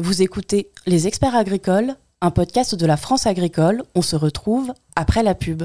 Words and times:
Vous 0.00 0.22
écoutez 0.22 0.70
Les 0.86 1.08
Experts 1.08 1.34
Agricoles, 1.34 1.96
un 2.20 2.30
podcast 2.30 2.76
de 2.76 2.86
la 2.86 2.96
France 2.96 3.26
agricole. 3.26 3.82
On 3.96 4.02
se 4.02 4.14
retrouve 4.14 4.72
après 4.94 5.24
la 5.24 5.34
pub. 5.34 5.64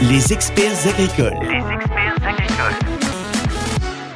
Les 0.00 0.32
experts 0.32 0.86
agricoles. 0.88 1.36
Les 1.42 1.74
experts 1.74 2.14
agricoles. 2.26 2.74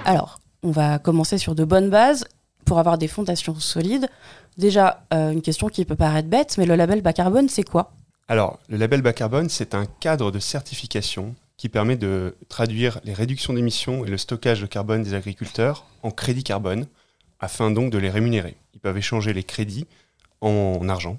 Alors, 0.06 0.40
on 0.62 0.70
va 0.70 0.98
commencer 0.98 1.36
sur 1.36 1.54
de 1.54 1.64
bonnes 1.64 1.90
bases 1.90 2.24
pour 2.64 2.78
avoir 2.78 2.96
des 2.96 3.08
fondations 3.08 3.56
solides. 3.56 4.08
Déjà, 4.56 5.02
euh, 5.12 5.32
une 5.32 5.42
question 5.42 5.68
qui 5.68 5.84
peut 5.84 5.94
paraître 5.94 6.28
bête, 6.28 6.56
mais 6.56 6.64
le 6.64 6.74
label 6.74 7.02
bas 7.02 7.12
carbone, 7.12 7.50
c'est 7.50 7.64
quoi? 7.64 7.92
Alors, 8.28 8.60
le 8.68 8.78
label 8.78 9.02
bas 9.02 9.12
carbone, 9.12 9.50
c'est 9.50 9.74
un 9.74 9.84
cadre 10.00 10.30
de 10.30 10.38
certification 10.38 11.34
qui 11.56 11.68
permet 11.68 11.96
de 11.96 12.36
traduire 12.48 13.00
les 13.04 13.14
réductions 13.14 13.52
d'émissions 13.52 14.04
et 14.04 14.08
le 14.08 14.18
stockage 14.18 14.60
de 14.60 14.66
carbone 14.66 15.02
des 15.02 15.14
agriculteurs 15.14 15.86
en 16.02 16.10
crédit 16.10 16.44
carbone, 16.44 16.86
afin 17.40 17.70
donc 17.70 17.90
de 17.90 17.98
les 17.98 18.10
rémunérer. 18.10 18.56
Ils 18.74 18.80
peuvent 18.80 18.98
échanger 18.98 19.32
les 19.32 19.42
crédits 19.42 19.86
en 20.40 20.88
argent, 20.88 21.18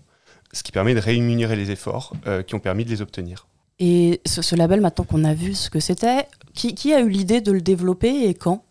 ce 0.53 0.63
qui 0.63 0.71
permet 0.71 0.93
de 0.93 0.99
rémunérer 0.99 1.55
les 1.55 1.71
efforts 1.71 2.13
euh, 2.27 2.43
qui 2.43 2.55
ont 2.55 2.59
permis 2.59 2.85
de 2.85 2.89
les 2.89 3.01
obtenir. 3.01 3.47
Et 3.79 4.21
ce, 4.25 4.55
label, 4.55 4.81
maintenant 4.81 5.05
qu'on 5.05 5.23
a 5.23 5.33
vu 5.33 5.53
ce 5.53 5.69
que 5.69 5.79
c'était, 5.79 6.27
qui 6.53 6.93
a 6.93 6.99
eu 6.99 7.09
l'idée 7.09 7.41
de 7.41 7.51
le 7.51 7.61
développer 7.61 8.27
et 8.27 8.33
quand? 8.33 8.63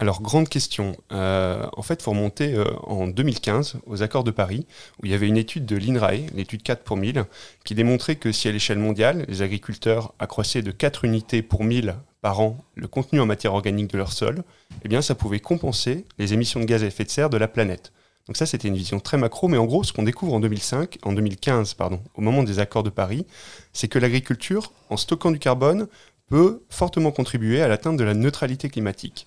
Alors, 0.00 0.22
grande 0.22 0.48
question. 0.48 0.96
Euh, 1.10 1.66
en 1.76 1.82
fait, 1.82 1.94
il 1.94 2.02
faut 2.04 2.12
remonter 2.12 2.54
euh, 2.54 2.64
en 2.84 3.08
2015 3.08 3.78
aux 3.86 4.02
accords 4.04 4.22
de 4.22 4.30
Paris, 4.30 4.64
où 5.02 5.06
il 5.06 5.10
y 5.10 5.14
avait 5.14 5.26
une 5.26 5.36
étude 5.36 5.66
de 5.66 5.76
l'INRAE, 5.76 6.28
l'étude 6.34 6.62
4 6.62 6.84
pour 6.84 6.96
1000, 6.96 7.24
qui 7.64 7.74
démontrait 7.74 8.14
que 8.14 8.30
si 8.30 8.46
à 8.46 8.52
l'échelle 8.52 8.78
mondiale, 8.78 9.24
les 9.26 9.42
agriculteurs 9.42 10.14
accroissaient 10.20 10.62
de 10.62 10.70
4 10.70 11.04
unités 11.04 11.42
pour 11.42 11.64
1000 11.64 11.96
par 12.20 12.38
an 12.38 12.58
le 12.76 12.86
contenu 12.86 13.20
en 13.20 13.26
matière 13.26 13.54
organique 13.54 13.90
de 13.90 13.98
leur 13.98 14.12
sol, 14.12 14.44
eh 14.84 14.88
bien, 14.88 15.02
ça 15.02 15.16
pouvait 15.16 15.40
compenser 15.40 16.04
les 16.18 16.32
émissions 16.32 16.60
de 16.60 16.64
gaz 16.64 16.84
à 16.84 16.86
effet 16.86 17.04
de 17.04 17.10
serre 17.10 17.30
de 17.30 17.36
la 17.36 17.48
planète. 17.48 17.92
Donc 18.28 18.36
ça, 18.36 18.46
c'était 18.46 18.68
une 18.68 18.76
vision 18.76 19.00
très 19.00 19.16
macro, 19.16 19.48
mais 19.48 19.58
en 19.58 19.64
gros, 19.64 19.82
ce 19.82 19.92
qu'on 19.92 20.04
découvre 20.04 20.34
en 20.34 20.40
2005, 20.40 20.98
en 21.02 21.12
2015, 21.12 21.74
pardon, 21.74 22.00
au 22.14 22.20
moment 22.20 22.44
des 22.44 22.60
accords 22.60 22.84
de 22.84 22.90
Paris, 22.90 23.26
c'est 23.72 23.88
que 23.88 23.98
l'agriculture, 23.98 24.72
en 24.90 24.96
stockant 24.96 25.32
du 25.32 25.40
carbone, 25.40 25.88
peut 26.28 26.62
fortement 26.68 27.10
contribuer 27.10 27.62
à 27.62 27.68
l'atteinte 27.68 27.96
de 27.96 28.04
la 28.04 28.14
neutralité 28.14 28.68
climatique. 28.68 29.26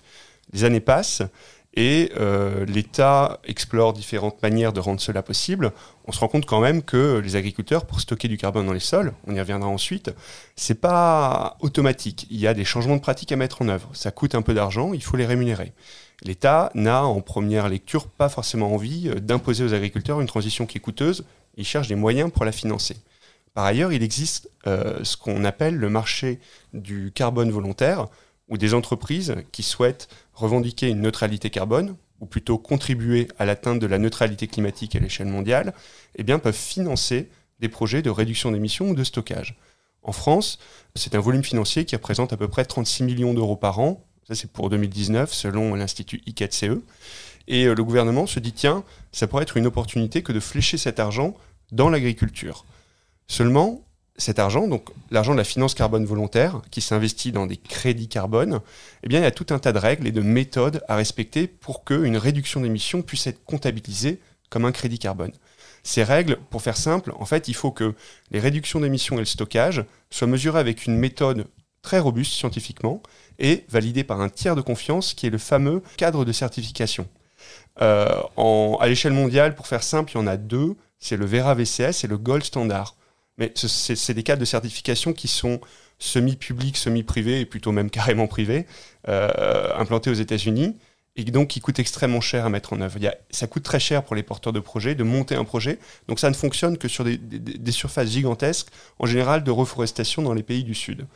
Les 0.52 0.64
années 0.64 0.80
passent 0.80 1.22
et 1.74 2.12
euh, 2.18 2.66
l'État 2.66 3.40
explore 3.44 3.94
différentes 3.94 4.42
manières 4.42 4.72
de 4.72 4.80
rendre 4.80 5.00
cela 5.00 5.22
possible. 5.22 5.72
On 6.04 6.12
se 6.12 6.20
rend 6.20 6.28
compte 6.28 6.44
quand 6.44 6.60
même 6.60 6.82
que 6.82 7.18
les 7.18 7.36
agriculteurs, 7.36 7.86
pour 7.86 8.00
stocker 8.00 8.28
du 8.28 8.36
carbone 8.36 8.66
dans 8.66 8.72
les 8.72 8.80
sols, 8.80 9.14
on 9.26 9.34
y 9.34 9.40
reviendra 9.40 9.68
ensuite, 9.68 10.10
c'est 10.54 10.80
pas 10.80 11.56
automatique. 11.60 12.26
Il 12.30 12.38
y 12.38 12.46
a 12.46 12.54
des 12.54 12.64
changements 12.64 12.96
de 12.96 13.00
pratiques 13.00 13.32
à 13.32 13.36
mettre 13.36 13.62
en 13.62 13.68
œuvre. 13.68 13.88
Ça 13.94 14.10
coûte 14.10 14.34
un 14.34 14.42
peu 14.42 14.52
d'argent, 14.52 14.92
il 14.92 15.02
faut 15.02 15.16
les 15.16 15.24
rémunérer. 15.24 15.72
L'État 16.22 16.70
n'a, 16.74 17.04
en 17.04 17.20
première 17.20 17.68
lecture, 17.68 18.06
pas 18.06 18.28
forcément 18.28 18.74
envie 18.74 19.08
euh, 19.08 19.14
d'imposer 19.14 19.64
aux 19.64 19.74
agriculteurs 19.74 20.20
une 20.20 20.26
transition 20.26 20.66
qui 20.66 20.78
est 20.78 20.80
coûteuse. 20.80 21.24
Il 21.56 21.64
cherche 21.64 21.88
des 21.88 21.94
moyens 21.94 22.30
pour 22.30 22.44
la 22.44 22.52
financer. 22.52 22.96
Par 23.54 23.64
ailleurs, 23.64 23.92
il 23.92 24.02
existe 24.02 24.48
euh, 24.66 25.02
ce 25.04 25.16
qu'on 25.16 25.44
appelle 25.44 25.76
le 25.76 25.90
marché 25.90 26.38
du 26.74 27.12
carbone 27.14 27.50
volontaire, 27.50 28.08
où 28.48 28.56
des 28.56 28.74
entreprises 28.74 29.34
qui 29.50 29.62
souhaitent 29.62 30.08
revendiquer 30.32 30.88
une 30.88 31.00
neutralité 31.00 31.50
carbone, 31.50 31.96
ou 32.20 32.26
plutôt 32.26 32.56
contribuer 32.56 33.28
à 33.38 33.44
l'atteinte 33.44 33.80
de 33.80 33.86
la 33.86 33.98
neutralité 33.98 34.46
climatique 34.46 34.94
à 34.94 35.00
l'échelle 35.00 35.26
mondiale, 35.26 35.74
eh 36.16 36.22
bien, 36.22 36.38
peuvent 36.38 36.56
financer 36.56 37.28
des 37.58 37.68
projets 37.68 38.02
de 38.02 38.10
réduction 38.10 38.52
d'émissions 38.52 38.90
ou 38.90 38.94
de 38.94 39.04
stockage. 39.04 39.56
En 40.02 40.12
France, 40.12 40.58
c'est 40.94 41.14
un 41.14 41.20
volume 41.20 41.44
financier 41.44 41.84
qui 41.84 41.96
représente 41.96 42.32
à 42.32 42.36
peu 42.36 42.48
près 42.48 42.64
36 42.64 43.04
millions 43.04 43.34
d'euros 43.34 43.56
par 43.56 43.78
an. 43.78 44.00
Ça, 44.26 44.34
c'est 44.34 44.50
pour 44.50 44.70
2019, 44.70 45.32
selon 45.32 45.74
l'Institut 45.74 46.22
I4CE. 46.26 46.80
Et 47.48 47.66
euh, 47.66 47.74
le 47.74 47.84
gouvernement 47.84 48.26
se 48.26 48.40
dit, 48.40 48.52
tiens, 48.52 48.84
ça 49.10 49.26
pourrait 49.26 49.42
être 49.42 49.56
une 49.56 49.66
opportunité 49.66 50.22
que 50.22 50.32
de 50.32 50.40
flécher 50.40 50.78
cet 50.78 51.00
argent 51.00 51.34
dans 51.70 51.88
l'agriculture. 51.88 52.64
Seulement, 53.26 53.82
cet 54.16 54.38
argent, 54.38 54.68
donc 54.68 54.90
l'argent 55.10 55.32
de 55.32 55.38
la 55.38 55.44
finance 55.44 55.74
carbone 55.74 56.04
volontaire, 56.04 56.60
qui 56.70 56.80
s'investit 56.80 57.32
dans 57.32 57.46
des 57.46 57.56
crédits 57.56 58.08
carbone, 58.08 58.60
eh 59.02 59.08
bien, 59.08 59.20
il 59.20 59.22
y 59.22 59.26
a 59.26 59.30
tout 59.30 59.46
un 59.50 59.58
tas 59.58 59.72
de 59.72 59.78
règles 59.78 60.06
et 60.06 60.12
de 60.12 60.20
méthodes 60.20 60.82
à 60.88 60.96
respecter 60.96 61.46
pour 61.46 61.84
qu'une 61.84 62.16
réduction 62.16 62.60
d'émissions 62.60 63.02
puisse 63.02 63.26
être 63.26 63.44
comptabilisée 63.44 64.20
comme 64.50 64.64
un 64.64 64.72
crédit 64.72 64.98
carbone. 64.98 65.32
Ces 65.82 66.04
règles, 66.04 66.36
pour 66.50 66.62
faire 66.62 66.76
simple, 66.76 67.12
en 67.18 67.24
fait, 67.24 67.48
il 67.48 67.54
faut 67.54 67.72
que 67.72 67.94
les 68.30 68.38
réductions 68.38 68.80
d'émissions 68.80 69.16
et 69.16 69.20
le 69.20 69.24
stockage 69.24 69.84
soient 70.10 70.28
mesurés 70.28 70.60
avec 70.60 70.86
une 70.86 70.96
méthode 70.96 71.46
très 71.80 71.98
robuste 71.98 72.34
scientifiquement 72.34 73.02
et 73.38 73.64
validée 73.68 74.04
par 74.04 74.20
un 74.20 74.28
tiers 74.28 74.54
de 74.54 74.60
confiance 74.60 75.14
qui 75.14 75.26
est 75.26 75.30
le 75.30 75.38
fameux 75.38 75.82
cadre 75.96 76.24
de 76.24 76.32
certification. 76.32 77.08
Euh, 77.80 78.14
à 78.80 78.86
l'échelle 78.86 79.12
mondiale, 79.12 79.54
pour 79.54 79.66
faire 79.66 79.82
simple, 79.82 80.12
il 80.12 80.18
y 80.18 80.20
en 80.20 80.26
a 80.26 80.36
deux, 80.36 80.76
c'est 81.00 81.16
le 81.16 81.26
Vera 81.26 81.54
VCS 81.54 82.04
et 82.04 82.06
le 82.06 82.18
Gold 82.18 82.44
Standard. 82.44 82.94
Mais 83.42 83.50
ce- 83.56 83.66
c'est 83.96 84.14
des 84.14 84.22
cadres 84.22 84.38
de 84.38 84.44
certification 84.44 85.12
qui 85.12 85.26
sont 85.26 85.60
semi-publics, 85.98 86.76
semi-privés 86.76 87.40
et 87.40 87.44
plutôt 87.44 87.72
même 87.72 87.90
carrément 87.98 88.28
privés, 88.28 88.66
euh, 89.08 89.74
implantés 89.76 90.10
aux 90.10 90.14
États-Unis 90.14 90.76
et 91.16 91.24
donc 91.24 91.48
qui 91.48 91.60
coûtent 91.60 91.80
extrêmement 91.80 92.20
cher 92.20 92.46
à 92.46 92.50
mettre 92.50 92.72
en 92.72 92.80
œuvre. 92.80 92.98
Ça 93.30 93.48
coûte 93.48 93.64
très 93.64 93.80
cher 93.80 94.04
pour 94.04 94.14
les 94.14 94.22
porteurs 94.22 94.52
de 94.52 94.60
projets 94.60 94.94
de 94.94 95.02
monter 95.02 95.34
un 95.34 95.42
projet, 95.44 95.80
donc 96.06 96.20
ça 96.20 96.30
ne 96.30 96.34
fonctionne 96.36 96.78
que 96.78 96.86
sur 96.86 97.04
des 97.04 97.72
surfaces 97.72 98.10
gigantesques, 98.10 98.68
en 99.00 99.06
général 99.06 99.42
de 99.42 99.50
reforestation 99.50 100.22
dans 100.22 100.34
les 100.34 100.44
pays 100.44 100.62
du 100.62 100.74
Sud. 100.74 101.06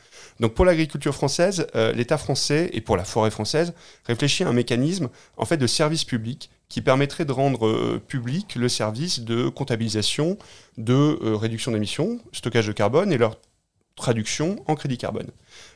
Donc 0.41 0.53
pour 0.54 0.65
l'agriculture 0.65 1.15
française, 1.15 1.69
euh, 1.76 1.92
l'État 1.92 2.19
français 2.19 2.70
et 2.72 2.81
pour 2.81 2.97
la 2.97 3.04
forêt 3.04 3.31
française 3.31 3.72
réfléchit 4.04 4.42
à 4.42 4.48
un 4.48 4.53
mécanisme 4.53 5.09
en 5.36 5.44
fait 5.44 5.56
de 5.59 5.66
service 5.69 6.04
public 6.04 6.50
qui 6.68 6.83
permettrait 6.83 7.24
de 7.24 7.33
rendre 7.33 7.66
euh, 7.66 8.03
public 8.07 8.57
le 8.57 8.68
service 8.68 9.21
de 9.21 9.48
comptabilisation, 9.48 10.36
de 10.78 11.18
euh, 11.22 11.36
réduction 11.36 11.72
d'émissions, 11.72 12.18
stockage 12.33 12.66
de 12.66 12.72
carbone 12.72 13.13
et 13.13 13.18
leur 13.18 13.39
traduction 13.95 14.57
en 14.66 14.74
crédit 14.74 14.98
carbone. 14.98 15.28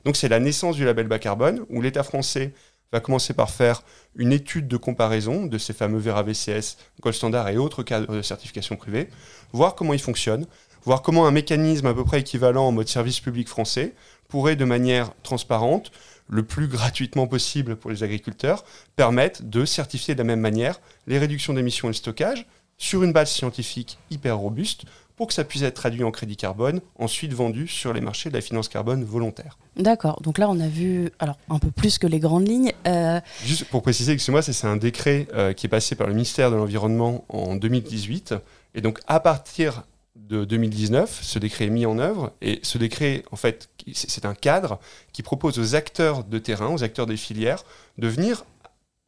Donc 0.05 0.17
c'est 0.17 0.29
la 0.29 0.41
naissance 0.41 0.77
du 0.77 0.85
label 0.85 1.07
bas 1.07 1.19
carbone 1.19 1.65
où 1.71 1.81
l'État 1.81 2.03
français 2.03 2.53
va 2.93 3.01
commencer 3.01 3.35
par 3.35 3.51
faire 3.51 3.83
une 4.17 4.33
étude 4.33 4.67
de 4.67 4.77
comparaison 4.77 5.47
de 5.47 5.59
ces 5.59 5.73
fameux 5.73 5.99
Vera 5.99 6.23
VCS, 6.23 6.77
Gold 7.01 7.15
Standard 7.15 7.49
et 7.49 7.57
autres 7.57 7.83
cadres 7.83 8.15
de 8.15 8.23
certification 8.23 8.77
privée, 8.77 9.09
voir 9.53 9.75
comment 9.75 9.95
ils 9.95 10.01
fonctionnent, 10.01 10.47
voir 10.85 11.03
comment 11.03 11.27
un 11.27 11.31
mécanisme 11.31 11.87
à 11.87 11.95
peu 11.95 12.05
près 12.05 12.21
équivalent 12.21 12.67
en 12.67 12.73
mode 12.73 12.89
service 12.89 13.21
public 13.21 13.49
français 13.49 13.95
pourrait 14.29 14.57
de 14.57 14.65
manière 14.65 15.13
transparente, 15.23 15.93
le 16.31 16.43
plus 16.43 16.69
gratuitement 16.69 17.27
possible 17.27 17.77
pour 17.77 17.91
les 17.91 18.03
agriculteurs, 18.03 18.65
permettre 18.97 19.43
de 19.43 19.65
certifier 19.65 20.15
de 20.15 20.19
la 20.21 20.25
même 20.25 20.41
manière 20.41 20.81
les 21.07 21.19
réductions 21.19 21.53
d'émissions 21.53 21.89
et 21.89 21.91
le 21.91 21.95
stockage 21.95 22.47
sur 22.79 23.03
une 23.03 23.13
base 23.13 23.31
scientifique 23.31 23.99
hyper 24.11 24.39
robuste 24.39 24.85
pour 25.17 25.27
que 25.27 25.35
ça 25.35 25.45
puisse 25.45 25.61
être 25.61 25.75
traduit 25.75 26.03
en 26.03 26.11
crédit 26.11 26.37
carbone, 26.37 26.81
ensuite 26.99 27.35
vendu 27.35 27.69
sur 27.69 27.93
les 27.93 28.01
marchés 28.01 28.31
de 28.31 28.35
la 28.35 28.41
finance 28.41 28.71
carbone 28.71 29.05
volontaire. 29.05 29.59
D'accord, 29.77 30.23
donc 30.23 30.39
là 30.39 30.49
on 30.49 30.59
a 30.61 30.67
vu 30.67 31.11
alors 31.19 31.37
un 31.51 31.59
peu 31.59 31.71
plus 31.71 31.99
que 31.99 32.07
les 32.07 32.21
grandes 32.21 32.49
lignes. 32.49 32.73
Euh, 32.87 33.21
Juste 33.45 33.65
pour 33.65 33.83
préciser, 33.83 34.13
excusez-moi, 34.13 34.41
c'est 34.41 34.67
un 34.67 34.77
décret 34.77 35.29
euh, 35.35 35.53
qui 35.53 35.67
est 35.67 35.69
passé 35.69 35.95
par 35.95 36.07
le 36.07 36.15
ministère 36.15 36.51
de 36.51 36.57
l'Environnement 36.57 37.27
en 37.29 37.55
2018. 37.57 38.35
Et 38.75 38.81
donc 38.81 38.99
à 39.09 39.21
partir 39.21 39.83
de 40.17 40.45
2019, 40.45 41.21
ce 41.23 41.39
décret 41.39 41.67
est 41.67 41.71
mis 41.71 41.87
en 41.87 41.99
œuvre. 41.99 42.33
Et 42.41 42.61
ce 42.63 42.79
décret, 42.79 43.25
en 43.31 43.37
fait, 43.37 43.69
c'est 43.93 44.25
un 44.25 44.35
cadre 44.35 44.81
qui 45.13 45.23
propose 45.23 45.59
aux 45.59 45.75
acteurs 45.75 46.25
de 46.25 46.39
terrain, 46.39 46.73
aux 46.73 46.83
acteurs 46.83 47.07
des 47.07 47.17
filières, 47.17 47.65
de 47.99 48.09
venir 48.09 48.45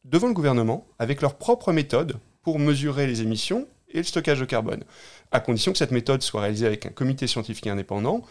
devant 0.05 0.27
le 0.27 0.33
gouvernement 0.33 0.85
avec 0.99 1.21
leur 1.21 1.35
propre 1.35 1.71
méthode 1.71 2.17
pour 2.41 2.59
mesurer 2.59 3.07
les 3.07 3.21
émissions 3.21 3.67
et 3.89 3.97
le 3.97 4.03
stockage 4.03 4.39
de 4.39 4.45
carbone, 4.45 4.83
à 5.31 5.39
condition 5.39 5.71
que 5.71 5.77
cette 5.77 5.91
méthode 5.91 6.21
soit 6.21 6.41
réalisée 6.41 6.65
avec 6.65 6.85
un 6.85 6.89
comité 6.89 7.27
scientifique 7.27 7.67
indépendant. 7.67 8.23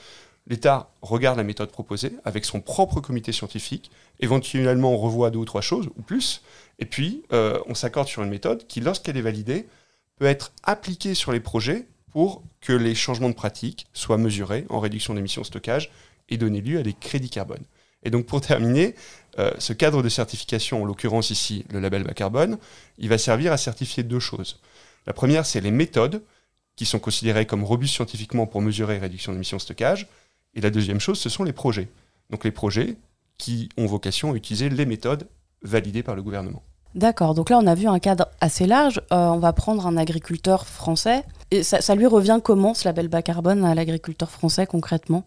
L'État 0.49 0.91
regarde 1.03 1.37
la 1.37 1.45
méthode 1.45 1.71
proposée 1.71 2.13
avec 2.25 2.45
son 2.45 2.61
propre 2.61 3.01
comité 3.01 3.31
scientifique, 3.31 3.93
éventuellement 4.19 4.93
on 4.93 4.99
revoit 4.99 5.31
deux 5.31 5.39
ou 5.39 5.45
trois 5.45 5.61
choses 5.61 5.89
ou 5.97 6.03
plus, 6.03 6.43
et 6.81 6.85
puis 6.85 7.23
euh, 7.33 7.61
on 7.67 7.75
s'accorde 7.75 8.09
sur 8.09 8.25
une 8.25 8.31
méthode 8.31 8.67
qui, 8.67 8.81
lorsqu'elle 8.81 9.17
est 9.17 9.23
validée, 9.23 9.69
peut 10.17 10.27
être 10.27 10.53
appliquée 10.65 11.15
sur 11.15 11.31
les 11.31 11.39
projets 11.39 11.87
pour 12.13 12.43
que 12.61 12.73
les 12.73 12.95
changements 12.95 13.29
de 13.29 13.35
pratique 13.35 13.87
soient 13.93 14.19
mesurés 14.19 14.67
en 14.69 14.81
réduction 14.81 15.15
d'émissions 15.15 15.43
de 15.43 15.47
stockage 15.47 15.91
et 16.29 16.37
donner 16.37 16.61
lieu 16.61 16.79
à 16.79 16.83
des 16.83 16.93
crédits 16.93 17.31
carbone. 17.31 17.63
Et 18.03 18.11
donc 18.11 18.27
pour 18.27 18.41
terminer, 18.41 18.95
euh, 19.39 19.51
ce 19.59 19.73
cadre 19.73 20.03
de 20.03 20.09
certification, 20.09 20.83
en 20.83 20.85
l'occurrence 20.85 21.31
ici 21.31 21.65
le 21.71 21.81
label 21.81 22.05
bas 22.05 22.15
carbone, 22.15 22.59
il 22.99 23.09
va 23.09 23.19
servir 23.19 23.53
à 23.53 23.57
certifier 23.57 24.03
deux 24.03 24.21
choses. 24.21 24.61
La 25.07 25.13
première, 25.13 25.47
c'est 25.47 25.61
les 25.61 25.71
méthodes 25.71 26.23
qui 26.77 26.85
sont 26.85 26.99
considérées 26.99 27.47
comme 27.47 27.65
robustes 27.65 27.95
scientifiquement 27.95 28.47
pour 28.47 28.63
mesurer 28.63 28.99
réduction 28.99 29.33
d'émissions 29.33 29.57
de 29.57 29.63
stockage. 29.63 30.09
Et 30.55 30.61
la 30.61 30.71
deuxième 30.71 31.01
chose, 31.01 31.19
ce 31.19 31.29
sont 31.29 31.45
les 31.45 31.53
projets. 31.53 31.89
Donc 32.31 32.45
les 32.45 32.51
projets 32.51 32.97
qui 33.39 33.69
ont 33.77 33.87
vocation 33.87 34.33
à 34.33 34.37
utiliser 34.37 34.69
les 34.69 34.87
méthodes 34.87 35.27
validées 35.63 36.03
par 36.03 36.15
le 36.15 36.23
gouvernement. 36.23 36.63
D'accord, 36.95 37.35
donc 37.35 37.49
là 37.49 37.59
on 37.59 37.67
a 37.67 37.75
vu 37.75 37.89
un 37.89 37.99
cadre 37.99 38.29
assez 38.41 38.67
large. 38.67 39.01
Euh, 39.13 39.29
on 39.29 39.39
va 39.39 39.53
prendre 39.53 39.87
un 39.87 39.97
agriculteur 39.97 40.67
français. 40.67 41.25
Et 41.53 41.63
ça, 41.63 41.83
ça 41.83 41.95
lui 41.95 42.07
revient 42.07 42.41
comment 42.43 42.73
ce 42.73 42.89
label 42.89 43.09
bas 43.09 43.21
carbone 43.21 43.63
à 43.67 43.75
l'agriculteur 43.75 44.31
français 44.31 44.67
concrètement? 44.67 45.27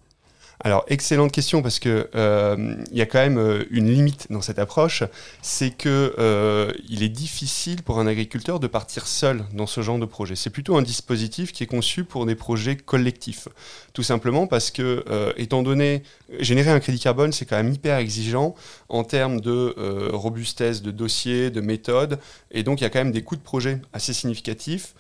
Alors, 0.60 0.86
excellente 0.88 1.32
question 1.32 1.62
parce 1.62 1.78
que 1.78 2.10
euh, 2.16 2.76
il 2.90 2.98
y 2.98 3.02
a 3.02 3.06
quand 3.06 3.20
même 3.20 3.38
euh, 3.38 3.66
une 3.70 3.92
limite 3.92 4.28
dans 4.32 4.42
cette 4.42 4.58
approche, 4.58 5.04
c'est 5.44 5.70
que 5.70 6.16
euh, 6.18 6.72
il 6.90 7.04
est 7.04 7.10
difficile 7.10 7.84
pour 7.84 8.00
un 8.00 8.08
agriculteur 8.08 8.60
de 8.60 8.66
partir 8.66 9.06
seul 9.06 9.44
dans 9.54 9.68
ce 9.68 9.82
genre 9.82 10.00
de 10.00 10.06
projet. 10.06 10.36
C'est 10.36 10.50
plutôt 10.50 10.78
un 10.78 10.82
dispositif 10.82 11.52
qui 11.52 11.62
est 11.62 11.68
conçu 11.68 12.06
pour 12.06 12.26
des 12.26 12.36
projets 12.36 12.76
collectifs, 12.76 13.48
tout 13.94 14.02
simplement 14.02 14.48
parce 14.48 14.72
que, 14.72 15.04
étant 15.38 15.62
donné, 15.62 16.02
générer 16.40 16.72
un 16.72 16.80
crédit 16.80 17.00
carbone, 17.00 17.34
c'est 17.34 17.46
quand 17.46 17.58
même 17.58 17.72
hyper 17.72 17.98
exigeant 17.98 18.56
en 18.90 19.04
termes 19.04 19.42
de 19.42 19.76
robustesse 20.14 20.82
de 20.82 20.92
dossier, 20.92 21.50
de 21.50 21.62
méthode, 21.62 22.18
et 22.52 22.64
donc 22.64 22.80
il 22.80 22.86
y 22.86 22.88
a 22.88 22.90
quand 22.90 23.00
même 23.00 23.12
des 23.12 23.24
coûts 23.24 23.36
de 23.36 23.42
projet 23.42 23.82
assez 23.94 24.14
significatifs 24.14 24.96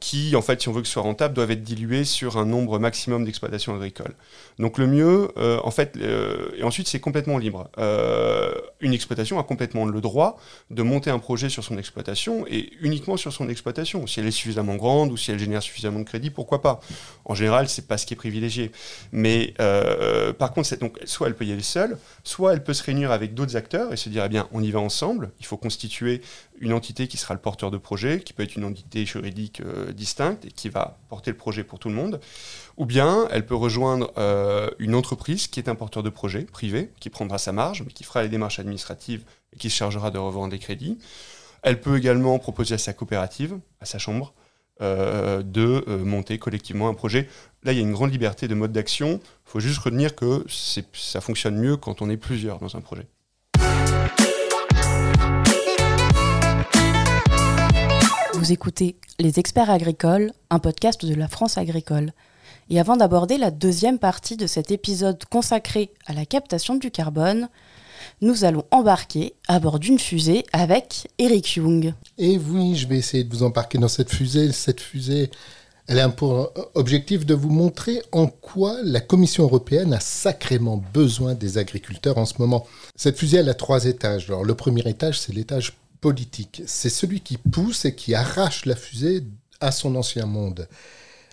qui, 0.00 0.36
en 0.36 0.42
fait, 0.42 0.60
si 0.60 0.68
on 0.68 0.72
veut 0.72 0.82
que 0.82 0.86
ce 0.86 0.92
soit 0.92 1.02
rentable, 1.02 1.32
doivent 1.32 1.50
être 1.50 1.62
dilués 1.62 2.04
sur 2.04 2.36
un 2.36 2.44
nombre 2.44 2.78
maximum 2.78 3.24
d'exploitations 3.24 3.74
agricoles. 3.74 4.14
Donc 4.58 4.76
le 4.76 4.86
mieux, 4.86 5.30
euh, 5.38 5.58
en 5.64 5.70
fait, 5.70 5.96
euh, 5.96 6.50
et 6.58 6.62
ensuite 6.62 6.88
c'est 6.88 7.00
complètement 7.00 7.38
libre. 7.38 7.70
Euh, 7.78 8.52
une 8.80 8.92
exploitation 8.92 9.38
a 9.38 9.44
complètement 9.44 9.86
le 9.86 10.00
droit 10.02 10.38
de 10.70 10.82
monter 10.82 11.10
un 11.10 11.18
projet 11.18 11.48
sur 11.48 11.64
son 11.64 11.78
exploitation 11.78 12.44
et 12.48 12.70
uniquement 12.80 13.16
sur 13.16 13.32
son 13.32 13.48
exploitation. 13.48 14.06
Si 14.06 14.20
elle 14.20 14.26
est 14.26 14.30
suffisamment 14.30 14.76
grande 14.76 15.10
ou 15.10 15.16
si 15.16 15.30
elle 15.30 15.38
génère 15.38 15.62
suffisamment 15.62 16.00
de 16.00 16.04
crédit, 16.04 16.28
pourquoi 16.28 16.60
pas? 16.60 16.80
En 17.24 17.34
général, 17.34 17.68
c'est 17.68 17.86
pas 17.86 17.96
ce 17.96 18.04
qui 18.04 18.12
est 18.12 18.16
privilégié. 18.16 18.72
Mais 19.12 19.54
par 20.38 20.52
contre, 20.52 20.76
donc 20.76 20.98
soit 21.04 21.28
elle 21.28 21.34
peut 21.34 21.46
y 21.46 21.52
aller 21.52 21.62
seule, 21.62 21.96
soit 22.24 22.52
elle 22.52 22.62
peut 22.62 22.74
se 22.74 22.82
réunir 22.82 23.10
avec 23.10 23.32
d'autres 23.32 23.56
acteurs 23.56 23.92
et 23.92 23.96
se 23.96 24.10
dire 24.10 24.24
eh 24.26 24.28
bien, 24.28 24.48
on 24.52 24.62
y 24.62 24.70
va 24.70 24.80
ensemble. 24.80 25.30
Il 25.40 25.46
faut 25.46 25.56
constituer 25.56 26.20
une 26.60 26.72
entité 26.72 27.08
qui 27.08 27.16
sera 27.16 27.34
le 27.34 27.40
porteur 27.40 27.70
de 27.70 27.78
projet, 27.78 28.20
qui 28.20 28.32
peut 28.32 28.42
être 28.42 28.56
une 28.56 28.64
entité 28.64 29.04
juridique 29.04 29.60
euh, 29.60 29.92
distincte 29.92 30.44
et 30.44 30.50
qui 30.50 30.68
va 30.68 30.98
porter 31.08 31.30
le 31.30 31.36
projet 31.36 31.64
pour 31.64 31.78
tout 31.78 31.88
le 31.88 31.94
monde. 31.94 32.20
Ou 32.76 32.86
bien 32.86 33.28
elle 33.30 33.46
peut 33.46 33.54
rejoindre 33.54 34.12
euh, 34.18 34.70
une 34.78 34.94
entreprise 34.94 35.46
qui 35.48 35.60
est 35.60 35.68
un 35.68 35.74
porteur 35.74 36.02
de 36.02 36.10
projet 36.10 36.42
privé, 36.42 36.90
qui 37.00 37.10
prendra 37.10 37.38
sa 37.38 37.52
marge, 37.52 37.82
mais 37.84 37.92
qui 37.92 38.04
fera 38.04 38.22
les 38.22 38.28
démarches 38.28 38.58
administratives 38.58 39.24
et 39.52 39.56
qui 39.56 39.70
se 39.70 39.76
chargera 39.76 40.10
de 40.10 40.18
revendre 40.18 40.52
les 40.52 40.58
crédits. 40.58 40.98
Elle 41.62 41.80
peut 41.80 41.96
également 41.96 42.38
proposer 42.38 42.74
à 42.74 42.78
sa 42.78 42.92
coopérative, 42.92 43.58
à 43.80 43.84
sa 43.84 43.98
chambre, 43.98 44.32
euh, 44.80 45.42
de 45.42 45.84
monter 46.04 46.38
collectivement 46.38 46.88
un 46.88 46.94
projet. 46.94 47.28
Là, 47.64 47.72
il 47.72 47.78
y 47.78 47.80
a 47.80 47.84
une 47.84 47.92
grande 47.92 48.12
liberté 48.12 48.46
de 48.46 48.54
mode 48.54 48.70
d'action. 48.70 49.20
Il 49.22 49.50
faut 49.50 49.60
juste 49.60 49.78
retenir 49.78 50.14
que 50.14 50.44
ça 50.48 51.20
fonctionne 51.20 51.56
mieux 51.56 51.76
quand 51.76 52.00
on 52.00 52.10
est 52.10 52.16
plusieurs 52.16 52.60
dans 52.60 52.76
un 52.76 52.80
projet. 52.80 53.08
Vous 58.38 58.52
écoutez 58.52 58.94
Les 59.18 59.40
Experts 59.40 59.68
Agricoles, 59.68 60.30
un 60.50 60.60
podcast 60.60 61.04
de 61.04 61.14
la 61.16 61.26
France 61.26 61.58
agricole. 61.58 62.12
Et 62.70 62.78
avant 62.78 62.96
d'aborder 62.96 63.36
la 63.36 63.50
deuxième 63.50 63.98
partie 63.98 64.36
de 64.36 64.46
cet 64.46 64.70
épisode 64.70 65.24
consacré 65.24 65.90
à 66.06 66.12
la 66.12 66.24
captation 66.24 66.76
du 66.76 66.92
carbone, 66.92 67.48
nous 68.20 68.44
allons 68.44 68.64
embarquer 68.70 69.34
à 69.48 69.58
bord 69.58 69.80
d'une 69.80 69.98
fusée 69.98 70.46
avec 70.52 71.08
Eric 71.18 71.56
Young. 71.56 71.92
Et 72.16 72.38
oui, 72.38 72.76
je 72.76 72.86
vais 72.86 72.98
essayer 72.98 73.24
de 73.24 73.34
vous 73.34 73.42
embarquer 73.42 73.78
dans 73.78 73.88
cette 73.88 74.10
fusée. 74.10 74.52
Cette 74.52 74.80
fusée, 74.80 75.32
elle 75.88 75.98
a 75.98 76.08
pour 76.08 76.52
objectif 76.74 77.26
de 77.26 77.34
vous 77.34 77.50
montrer 77.50 78.00
en 78.12 78.28
quoi 78.28 78.76
la 78.84 79.00
Commission 79.00 79.42
européenne 79.42 79.92
a 79.92 80.00
sacrément 80.00 80.80
besoin 80.94 81.34
des 81.34 81.58
agriculteurs 81.58 82.18
en 82.18 82.24
ce 82.24 82.34
moment. 82.38 82.68
Cette 82.94 83.18
fusée, 83.18 83.38
elle 83.38 83.48
a 83.48 83.54
trois 83.54 83.86
étages. 83.86 84.26
Alors, 84.28 84.44
le 84.44 84.54
premier 84.54 84.88
étage, 84.88 85.18
c'est 85.18 85.34
l'étage 85.34 85.72
politique. 86.00 86.62
C'est 86.66 86.90
celui 86.90 87.20
qui 87.20 87.36
pousse 87.36 87.84
et 87.84 87.94
qui 87.94 88.14
arrache 88.14 88.66
la 88.66 88.76
fusée 88.76 89.24
à 89.60 89.72
son 89.72 89.94
ancien 89.96 90.26
monde. 90.26 90.68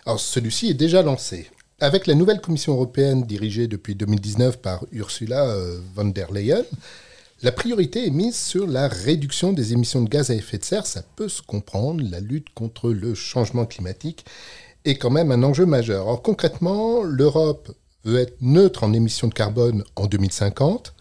Alors, 0.06 0.20
celui-ci 0.20 0.70
est 0.70 0.76
déjà 0.76 1.02
lancé. 1.02 1.50
Avec 1.80 2.08
la 2.08 2.16
nouvelle 2.16 2.42
Commission 2.42 2.74
européenne 2.74 3.24
dirigée 3.24 3.68
depuis 3.68 3.96
2019 3.96 4.62
par 4.62 4.86
Ursula 4.92 5.46
euh, 5.46 5.80
von 5.94 6.06
der 6.06 6.32
Leyen, 6.32 6.64
la 7.44 7.52
priorité 7.52 8.08
est 8.08 8.12
mise 8.12 8.38
sur 8.38 8.66
la 8.66 8.88
réduction 8.88 9.52
des 9.52 9.74
émissions 9.74 10.02
de 10.02 10.10
gaz 10.10 10.32
à 10.32 10.36
effet 10.36 10.58
de 10.58 10.64
serre. 10.64 10.88
Ça 10.88 11.04
peut 11.16 11.28
se 11.28 11.42
comprendre. 11.42 12.02
La 12.10 12.20
lutte 12.20 12.50
contre 12.54 12.92
le 12.92 13.14
changement 13.14 13.66
climatique 13.66 14.26
est 14.86 14.96
quand 14.96 15.10
même 15.12 15.32
un 15.32 15.44
enjeu 15.44 15.66
majeur. 15.66 16.04
Alors 16.04 16.22
concrètement, 16.22 17.04
l'Europe 17.04 17.72
veut 18.06 18.20
être 18.20 18.38
neutre 18.42 18.84
en 18.84 18.94
émissions 18.94 19.28
de 19.28 19.34
carbone 19.34 19.84
en 19.96 20.08
2050. 20.08 20.95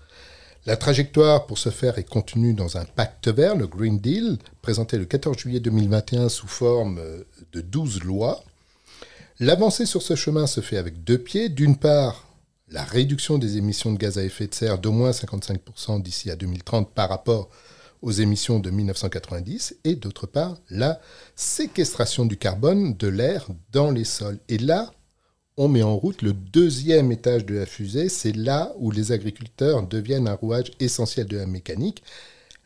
La 0.66 0.78
trajectoire 0.78 1.44
pour 1.44 1.58
ce 1.58 1.69
faire 1.69 1.99
est 1.99 2.08
contenue 2.08 2.55
dans 2.55 2.78
un 2.78 2.87
pacte 2.87 3.28
vert, 3.28 3.55
le 3.55 3.66
Green 3.66 3.99
Deal, 3.99 4.38
présenté 4.62 4.96
le 4.96 5.05
14 5.05 5.37
juillet 5.37 5.61
2021 5.61 6.30
sous 6.30 6.47
forme 6.47 6.99
euh, 6.99 7.23
de 7.52 7.61
12 7.61 8.02
lois. 8.02 8.42
L'avancée 9.40 9.85
sur 9.85 10.00
ce 10.00 10.14
chemin 10.14 10.47
se 10.47 10.62
fait 10.62 10.78
avec 10.78 11.04
deux 11.04 11.18
pieds. 11.18 11.50
D'une 11.50 11.76
part, 11.76 12.26
la 12.71 12.83
réduction 12.83 13.37
des 13.37 13.59
émissions 13.59 13.92
de 13.92 13.99
gaz 13.99 14.16
à 14.16 14.25
effet 14.25 14.47
de 14.47 14.54
serre 14.54 14.78
d'au 14.78 14.92
moins 14.92 15.11
55% 15.11 16.00
d'ici 16.00 16.30
à 16.30 16.37
2030 16.37 16.90
par 16.92 17.11
rapport 17.11 17.50
aux 18.00 18.12
émissions 18.12 18.59
de 18.59 18.71
1990 18.71 19.76
et 19.85 19.97
d'autre 19.97 20.26
part 20.26 20.56
la 20.71 20.99
séquestration 21.37 22.25
du 22.25 22.38
carbone 22.38 22.94
de 22.94 23.09
l'air 23.09 23.49
dans 23.73 23.90
les 23.90 24.04
sols. 24.04 24.38
Et 24.49 24.56
là, 24.56 24.94
on 25.56 25.68
met 25.68 25.82
en 25.82 25.96
route 25.96 26.23
le 26.23 26.32
deuxième 26.32 27.12
étage 27.12 27.46
de 27.46 27.54
la 27.54 27.66
fusée, 27.66 28.08
c'est 28.08 28.34
là 28.34 28.73
où 28.78 28.90
les 28.90 29.12
agriculteurs 29.12 29.87
deviennent 29.87 30.28
un 30.28 30.34
rouage 30.34 30.73
essentiel 30.80 31.26
de 31.26 31.37
la 31.37 31.46
mécanique. 31.46 32.02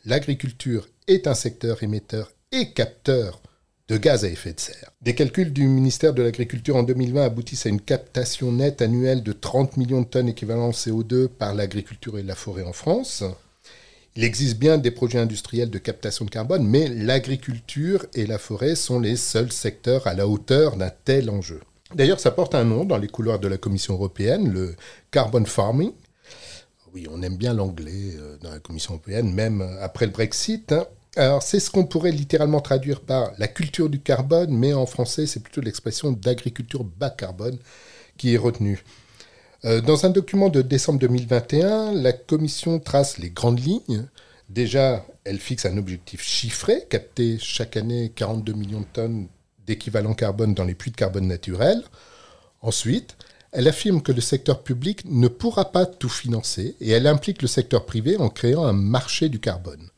L'agriculture 0.06 0.88
est 1.06 1.26
un 1.26 1.34
secteur 1.34 1.82
émetteur 1.82 2.32
et 2.52 2.70
capteur 2.70 3.42
de 3.88 3.96
gaz 3.96 4.24
à 4.24 4.28
effet 4.28 4.52
de 4.52 4.60
serre. 4.60 4.90
Des 5.02 5.14
calculs 5.14 5.52
du 5.52 5.66
ministère 5.66 6.14
de 6.14 6.22
l'Agriculture 6.22 6.76
en 6.76 6.82
2020 6.82 7.24
aboutissent 7.24 7.66
à 7.66 7.70
une 7.70 7.80
captation 7.80 8.52
nette 8.52 8.82
annuelle 8.82 9.22
de 9.22 9.32
30 9.32 9.76
millions 9.76 10.02
de 10.02 10.06
tonnes 10.06 10.28
équivalent 10.28 10.70
CO2 10.70 11.28
par 11.28 11.54
l'agriculture 11.54 12.18
et 12.18 12.22
la 12.22 12.34
forêt 12.34 12.64
en 12.64 12.74
France. 12.74 13.24
Il 14.16 14.24
existe 14.24 14.58
bien 14.58 14.78
des 14.78 14.90
projets 14.90 15.18
industriels 15.18 15.70
de 15.70 15.78
captation 15.78 16.24
de 16.24 16.30
carbone, 16.30 16.66
mais 16.66 16.88
l'agriculture 16.88 18.06
et 18.14 18.26
la 18.26 18.38
forêt 18.38 18.74
sont 18.74 19.00
les 19.00 19.16
seuls 19.16 19.52
secteurs 19.52 20.06
à 20.06 20.14
la 20.14 20.26
hauteur 20.26 20.76
d'un 20.76 20.90
tel 21.04 21.30
enjeu. 21.30 21.60
D'ailleurs, 21.94 22.20
ça 22.20 22.30
porte 22.30 22.54
un 22.54 22.64
nom 22.64 22.84
dans 22.84 22.98
les 22.98 23.08
couloirs 23.08 23.38
de 23.38 23.48
la 23.48 23.56
Commission 23.56 23.94
européenne, 23.94 24.52
le 24.52 24.76
carbon 25.10 25.44
farming. 25.44 25.92
Oui, 26.94 27.06
on 27.10 27.22
aime 27.22 27.36
bien 27.36 27.54
l'anglais 27.54 28.14
euh, 28.16 28.36
dans 28.42 28.50
la 28.50 28.60
Commission 28.60 28.94
européenne, 28.94 29.32
même 29.32 29.62
après 29.80 30.06
le 30.06 30.12
Brexit. 30.12 30.72
hein. 30.72 30.86
Alors, 31.16 31.42
c'est 31.42 31.60
ce 31.60 31.70
qu'on 31.70 31.84
pourrait 31.86 32.12
littéralement 32.12 32.60
traduire 32.60 33.00
par 33.00 33.32
la 33.38 33.48
culture 33.48 33.88
du 33.88 34.00
carbone, 34.00 34.50
mais 34.50 34.72
en 34.74 34.86
français, 34.86 35.26
c'est 35.26 35.40
plutôt 35.40 35.60
l'expression 35.60 36.12
d'agriculture 36.12 36.84
bas 36.84 37.10
carbone 37.10 37.58
qui 38.16 38.34
est 38.34 38.38
retenue. 38.38 38.84
Euh, 39.64 39.80
Dans 39.80 40.06
un 40.06 40.10
document 40.10 40.48
de 40.50 40.62
décembre 40.62 40.98
2021, 41.00 41.92
la 41.92 42.12
Commission 42.12 42.78
trace 42.78 43.18
les 43.18 43.30
grandes 43.30 43.60
lignes. 43.60 44.06
Déjà, 44.48 45.04
elle 45.24 45.38
fixe 45.38 45.66
un 45.66 45.76
objectif 45.76 46.22
chiffré, 46.22 46.84
capter 46.88 47.38
chaque 47.38 47.76
année 47.76 48.12
42 48.14 48.52
millions 48.52 48.80
de 48.80 48.86
tonnes 48.92 49.26
d'équivalent 49.68 50.14
carbone 50.14 50.54
dans 50.54 50.64
les 50.64 50.74
puits 50.74 50.90
de 50.90 50.96
carbone 50.96 51.28
naturels. 51.28 51.82
Ensuite, 52.62 53.16
elle 53.52 53.68
affirme 53.68 54.02
que 54.02 54.12
le 54.12 54.20
secteur 54.20 54.62
public 54.62 55.04
ne 55.04 55.28
pourra 55.28 55.70
pas 55.72 55.86
tout 55.86 56.08
financer 56.08 56.76
et 56.80 56.90
elle 56.90 57.06
implique 57.06 57.42
le 57.42 57.48
secteur 57.48 57.86
privé 57.86 58.16
en 58.16 58.28
créant 58.28 58.64
un 58.64 58.72
marché 58.72 59.28
du 59.28 59.38
carbone. 59.38 59.88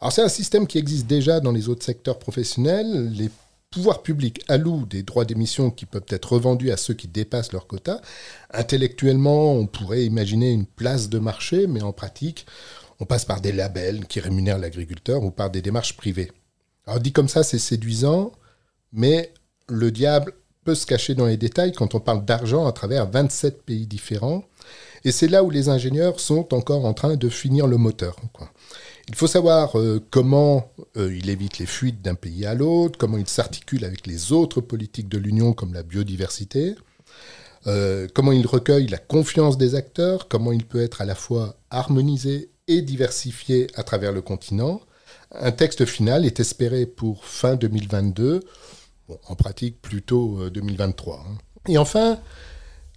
Alors 0.00 0.12
c'est 0.12 0.22
un 0.22 0.28
système 0.28 0.66
qui 0.66 0.78
existe 0.78 1.06
déjà 1.06 1.40
dans 1.40 1.52
les 1.52 1.68
autres 1.68 1.84
secteurs 1.84 2.18
professionnels. 2.18 3.12
Les 3.12 3.30
pouvoirs 3.70 4.02
publics 4.02 4.42
allouent 4.48 4.86
des 4.86 5.02
droits 5.02 5.24
d'émission 5.24 5.70
qui 5.70 5.84
peuvent 5.84 6.08
être 6.08 6.32
revendus 6.32 6.70
à 6.70 6.76
ceux 6.76 6.94
qui 6.94 7.08
dépassent 7.08 7.52
leur 7.52 7.66
quota. 7.66 8.00
Intellectuellement, 8.52 9.52
on 9.52 9.66
pourrait 9.66 10.04
imaginer 10.04 10.50
une 10.50 10.66
place 10.66 11.08
de 11.08 11.18
marché, 11.18 11.66
mais 11.66 11.82
en 11.82 11.92
pratique, 11.92 12.46
on 13.00 13.04
passe 13.04 13.24
par 13.24 13.40
des 13.40 13.52
labels 13.52 14.06
qui 14.06 14.20
rémunèrent 14.20 14.58
l'agriculteur 14.58 15.22
ou 15.22 15.30
par 15.30 15.50
des 15.50 15.62
démarches 15.62 15.96
privées. 15.96 16.32
Alors 16.86 17.00
dit 17.00 17.12
comme 17.12 17.28
ça, 17.28 17.42
c'est 17.42 17.58
séduisant, 17.58 18.32
mais 18.92 19.32
le 19.68 19.90
diable 19.90 20.32
peut 20.64 20.74
se 20.74 20.86
cacher 20.86 21.14
dans 21.14 21.26
les 21.26 21.36
détails 21.36 21.72
quand 21.72 21.94
on 21.94 22.00
parle 22.00 22.24
d'argent 22.24 22.66
à 22.66 22.72
travers 22.72 23.10
27 23.10 23.62
pays 23.62 23.86
différents. 23.86 24.44
Et 25.04 25.12
c'est 25.12 25.28
là 25.28 25.44
où 25.44 25.50
les 25.50 25.68
ingénieurs 25.68 26.20
sont 26.20 26.52
encore 26.54 26.84
en 26.84 26.92
train 26.92 27.16
de 27.16 27.28
finir 27.28 27.66
le 27.66 27.76
moteur. 27.76 28.16
Il 29.08 29.14
faut 29.14 29.26
savoir 29.26 29.78
euh, 29.78 30.04
comment 30.10 30.70
euh, 30.96 31.14
il 31.14 31.30
évite 31.30 31.58
les 31.58 31.66
fuites 31.66 32.02
d'un 32.02 32.14
pays 32.14 32.44
à 32.44 32.54
l'autre, 32.54 32.98
comment 32.98 33.16
il 33.16 33.26
s'articule 33.26 33.84
avec 33.84 34.06
les 34.06 34.32
autres 34.32 34.60
politiques 34.60 35.08
de 35.08 35.16
l'Union 35.16 35.54
comme 35.54 35.72
la 35.72 35.82
biodiversité, 35.82 36.74
euh, 37.66 38.06
comment 38.12 38.32
il 38.32 38.46
recueille 38.46 38.86
la 38.88 38.98
confiance 38.98 39.56
des 39.56 39.74
acteurs, 39.74 40.28
comment 40.28 40.52
il 40.52 40.66
peut 40.66 40.82
être 40.82 41.00
à 41.00 41.06
la 41.06 41.14
fois 41.14 41.56
harmonisé 41.70 42.50
et 42.66 42.82
diversifié 42.82 43.68
à 43.74 43.82
travers 43.82 44.12
le 44.12 44.20
continent. 44.20 44.82
Un 45.32 45.52
texte 45.52 45.86
final 45.86 46.26
est 46.26 46.40
espéré 46.40 46.84
pour 46.84 47.24
fin 47.24 47.56
2022, 47.56 48.40
en 49.26 49.34
pratique 49.34 49.80
plutôt 49.80 50.48
2023. 50.50 51.24
Hein. 51.26 51.38
Et 51.68 51.78
enfin, 51.78 52.18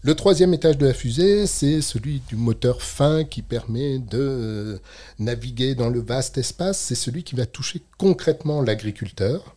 le 0.04 0.16
troisième 0.16 0.52
étage 0.56 0.80
de 0.80 0.88
la 0.88 0.96
fusée, 0.96 1.46
c'est 1.46 1.80
celui 1.80 2.24
du 2.28 2.36
moteur 2.36 2.82
fin 2.82 3.24
qui 3.24 3.44
permet 3.44 4.00
de 4.00 4.18
euh, 4.20 4.78
naviguer 5.20 5.76
dans 5.76 5.90
le 5.90 6.00
vaste 6.00 6.40
espace. 6.40 6.80
C'est 6.80 6.96
celui 6.96 7.24
qui 7.24 7.36
va 7.36 7.46
toucher 7.46 7.84
concrètement 8.00 8.64
l'agriculteur. 8.64 9.56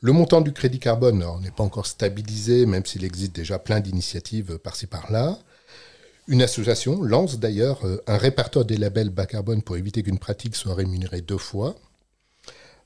Le 0.00 0.12
montant 0.12 0.40
du 0.40 0.52
crédit 0.52 0.78
carbone 0.78 1.24
n'est 1.42 1.50
pas 1.50 1.64
encore 1.64 1.86
stabilisé, 1.86 2.64
même 2.64 2.86
s'il 2.86 3.04
existe 3.04 3.34
déjà 3.34 3.58
plein 3.58 3.80
d'initiatives 3.80 4.58
par-ci 4.58 4.86
par-là. 4.86 5.40
Une 6.28 6.42
association 6.42 7.02
lance 7.02 7.40
d'ailleurs 7.40 7.84
euh, 7.84 8.00
un 8.06 8.18
répertoire 8.18 8.64
des 8.64 8.76
labels 8.76 9.10
bas 9.10 9.26
carbone 9.26 9.62
pour 9.62 9.76
éviter 9.76 10.04
qu'une 10.04 10.20
pratique 10.20 10.54
soit 10.54 10.76
rémunérée 10.76 11.22
deux 11.22 11.38
fois. 11.38 11.74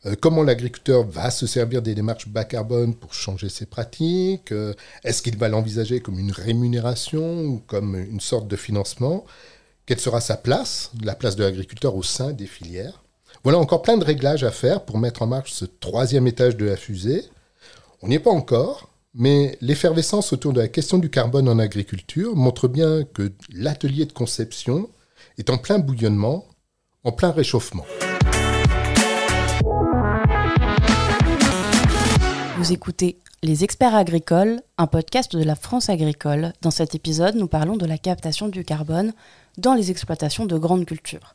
Euh, 0.04 0.14
comment 0.20 0.42
l'agriculteur 0.42 1.04
va 1.06 1.30
se 1.30 1.46
servir 1.46 1.82
des 1.82 1.94
démarches 1.94 2.28
bas 2.28 2.44
carbone 2.44 2.94
pour 2.94 3.14
changer 3.14 3.48
ses 3.48 3.66
pratiques 3.66 4.52
euh, 4.52 4.74
Est-ce 5.04 5.22
qu'il 5.22 5.36
va 5.38 5.48
l'envisager 5.48 6.00
comme 6.00 6.18
une 6.18 6.32
rémunération 6.32 7.44
ou 7.44 7.62
comme 7.66 7.96
une 7.98 8.20
sorte 8.20 8.46
de 8.46 8.56
financement 8.56 9.24
Quelle 9.86 10.00
sera 10.00 10.20
sa 10.20 10.36
place, 10.36 10.90
la 11.02 11.14
place 11.14 11.36
de 11.36 11.44
l'agriculteur 11.44 11.96
au 11.96 12.02
sein 12.02 12.32
des 12.32 12.46
filières? 12.46 13.02
Voilà 13.42 13.58
encore 13.58 13.82
plein 13.82 13.96
de 13.96 14.04
réglages 14.04 14.44
à 14.44 14.50
faire 14.50 14.84
pour 14.84 14.98
mettre 14.98 15.22
en 15.22 15.26
marche 15.26 15.52
ce 15.52 15.64
troisième 15.64 16.26
étage 16.26 16.56
de 16.56 16.66
la 16.66 16.76
fusée. 16.76 17.24
On 18.02 18.08
n'y 18.08 18.16
est 18.16 18.20
pas 18.20 18.30
encore, 18.30 18.90
mais 19.14 19.56
l'effervescence 19.60 20.32
autour 20.32 20.52
de 20.52 20.60
la 20.60 20.68
question 20.68 20.98
du 20.98 21.10
carbone 21.10 21.48
en 21.48 21.58
agriculture 21.58 22.36
montre 22.36 22.68
bien 22.68 23.04
que 23.04 23.32
l'atelier 23.52 24.04
de 24.04 24.12
conception 24.12 24.90
est 25.38 25.48
en 25.48 25.58
plein 25.58 25.78
bouillonnement, 25.78 26.44
en 27.04 27.12
plein 27.12 27.30
réchauffement. 27.30 27.86
Vous 32.56 32.72
écoutez 32.72 33.18
Les 33.42 33.64
Experts 33.64 33.94
Agricoles, 33.94 34.62
un 34.78 34.86
podcast 34.86 35.36
de 35.36 35.44
la 35.44 35.56
France 35.56 35.90
agricole. 35.90 36.54
Dans 36.62 36.70
cet 36.70 36.94
épisode, 36.94 37.34
nous 37.34 37.48
parlons 37.48 37.76
de 37.76 37.84
la 37.84 37.98
captation 37.98 38.48
du 38.48 38.64
carbone 38.64 39.12
dans 39.58 39.74
les 39.74 39.90
exploitations 39.90 40.46
de 40.46 40.56
grandes 40.56 40.86
cultures. 40.86 41.34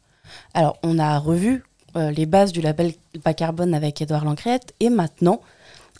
Alors, 0.56 0.80
on 0.82 0.98
a 0.98 1.20
revu 1.20 1.64
euh, 1.96 2.10
les 2.10 2.26
bases 2.26 2.52
du 2.52 2.62
label 2.62 2.94
bas 3.24 3.36
carbone 3.36 3.76
avec 3.76 4.02
Édouard 4.02 4.26
Lancrette 4.26 4.74
et 4.80 4.90
maintenant, 4.90 5.42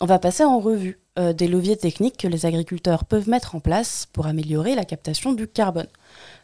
on 0.00 0.06
va 0.06 0.18
passer 0.18 0.42
en 0.42 0.58
revue 0.58 0.98
euh, 1.20 1.32
des 1.32 1.46
leviers 1.46 1.76
techniques 1.76 2.16
que 2.16 2.26
les 2.26 2.44
agriculteurs 2.44 3.04
peuvent 3.04 3.28
mettre 3.28 3.54
en 3.54 3.60
place 3.60 4.08
pour 4.12 4.26
améliorer 4.26 4.74
la 4.74 4.84
captation 4.84 5.32
du 5.32 5.46
carbone. 5.46 5.88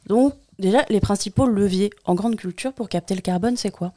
Donc, 0.07 0.35
déjà, 0.61 0.85
les 0.89 1.01
principaux 1.01 1.47
leviers 1.47 1.91
en 2.05 2.15
grande 2.15 2.37
culture 2.37 2.73
pour 2.73 2.89
capter 2.89 3.17
le 3.17 3.23
carbone, 3.23 3.57
c'est 3.57 3.73
quoi? 3.73 3.93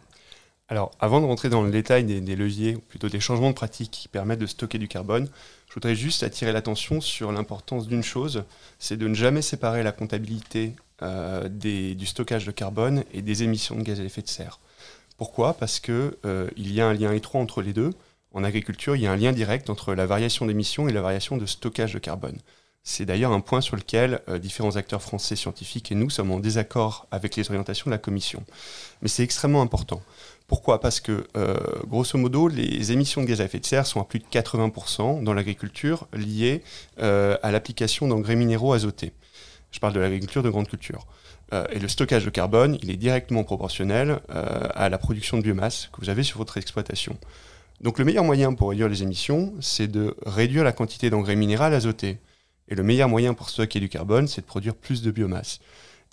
Alors, 0.72 0.92
avant 1.01 1.20
de 1.20 1.25
rentrer 1.25 1.50
dans 1.50 1.63
le 1.63 1.70
détail 1.70 2.06
des, 2.06 2.36
leviers, 2.38 2.78
ou 2.78 2.80
plutôt 2.80 3.10
des 3.10 3.20
changements 3.20 3.50
de 3.50 3.56
pratiques 3.56 3.92
qui 3.92 4.08
permettent 4.08 4.40
de 4.40 4.46
stocker 4.46 4.78
du 4.78 4.88
carbone, 4.88 5.28
je 5.68 5.74
voudrais 5.74 5.96
juste 5.96 6.24
attirer 6.24 6.54
l'attention 6.54 7.01
sur 7.01 7.34
l'importance 7.34 7.90
d'une 7.90 8.04
chose, 8.04 8.46
c'est 8.80 8.96
de 8.96 9.06
ne 9.10 9.13
jamais 9.13 9.42
séparer 9.42 9.84
la 9.84 9.92
comptabilité 9.92 10.78
euh, 11.01 11.50
du 11.50 12.06
stockage 12.06 12.46
de 12.46 12.51
carbone 12.51 13.04
et 13.13 13.22
des 13.22 13.44
émissions 13.44 13.75
de 13.75 13.82
gaz 13.82 14.00
à 14.00 14.06
effet 14.06 14.22
de 14.22 14.30
serre. 14.30 14.62
Pourquoi? 15.18 15.56
Parce 15.56 15.82
qu'il 15.82 16.13
euh, 16.24 16.50
y 16.56 16.80
a 16.80 16.88
un 16.88 16.94
lien 16.94 17.12
étroit 17.12 17.42
entre 17.42 17.62
les 17.62 17.74
deux. 17.74 17.90
En 18.34 18.46
agriculture, 18.46 18.96
il 18.96 19.01
y 19.01 19.08
a 19.08 19.12
un 19.12 19.18
lien 19.18 19.34
direct 19.34 19.70
entre 19.70 19.94
la 19.94 20.06
variation 20.06 20.46
d'émissions 20.46 20.88
et 20.88 20.94
la 20.94 21.01
variation 21.01 21.36
de 21.36 21.46
stockage 21.46 21.96
de 21.96 22.00
carbone. 22.00 22.38
C'est 22.84 23.06
d'ailleurs 23.06 23.32
un 23.32 23.42
point 23.42 23.62
sur 23.62 23.76
lequel 23.76 24.22
euh, 24.28 24.40
différents 24.40 24.76
acteurs 24.76 25.04
français 25.04 25.36
scientifiques 25.36 25.92
et 25.92 25.96
nous 25.96 26.10
sommes 26.10 26.32
en 26.32 26.40
désaccord 26.40 27.06
avec 27.12 27.36
les 27.36 27.48
orientations 27.48 27.86
de 27.86 27.92
la 27.92 28.00
Commission. 28.00 28.44
Mais 29.02 29.08
c'est 29.08 29.24
extrêmement 29.24 29.62
important. 29.62 30.02
Pourquoi? 30.48 30.82
Parce 30.82 31.00
que, 31.00 31.28
euh, 31.38 31.56
grosso 31.86 32.18
modo, 32.18 32.48
les 32.48 32.92
émissions 32.92 33.22
de 33.22 33.28
gaz 33.28 33.40
à 33.40 33.46
effet 33.46 33.60
de 33.60 33.66
serre 33.66 33.86
sont 33.86 34.02
à 34.02 34.04
plus 34.04 34.18
de 34.18 34.26
80% 34.26 35.24
dans 35.24 35.34
l'agriculture 35.34 36.08
liées 36.14 36.64
euh, 37.00 37.38
à 37.44 37.52
l'application 37.52 38.08
d'engrais 38.08 38.36
minéraux 38.36 38.74
azotés. 38.74 39.14
Je 39.72 39.80
parle 39.80 39.94
de 39.94 40.00
l'agriculture 40.00 40.42
de 40.42 40.50
grande 40.50 40.68
culture. 40.68 41.06
Et 41.74 41.80
le 41.80 41.90
stockage 41.90 42.24
de 42.24 42.30
carbone, 42.30 42.78
il 42.82 42.90
est 42.92 42.96
directement 42.96 43.44
proportionnel 43.44 44.22
à 44.30 44.88
la 44.88 44.98
production 44.98 45.36
de 45.36 45.44
biomasse 45.44 45.90
que 45.92 46.00
vous 46.00 46.10
avez 46.10 46.24
sur 46.24 46.38
votre 46.38 46.56
exploitation. 46.56 47.18
Donc 47.82 48.00
le 48.00 48.06
meilleur 48.06 48.24
moyen 48.24 48.54
pour 48.54 48.70
réduire 48.70 48.88
les 48.88 49.04
émissions, 49.04 49.54
c'est 49.60 49.90
de 49.90 50.16
réduire 50.26 50.64
la 50.64 50.72
quantité 50.72 51.10
d'engrais 51.10 51.36
minéral 51.36 51.74
azoté. 51.74 52.20
Et 52.68 52.75
le 52.75 52.84
meilleur 52.84 53.10
moyen 53.10 53.34
pour 53.34 53.50
stocker 53.50 53.80
du 53.80 53.89
carbone, 53.89 54.27
c'est 54.27 54.41
de 54.41 54.46
produire 54.46 54.75
plus 54.75 55.01
de 55.01 55.12
biomasse. 55.12 55.60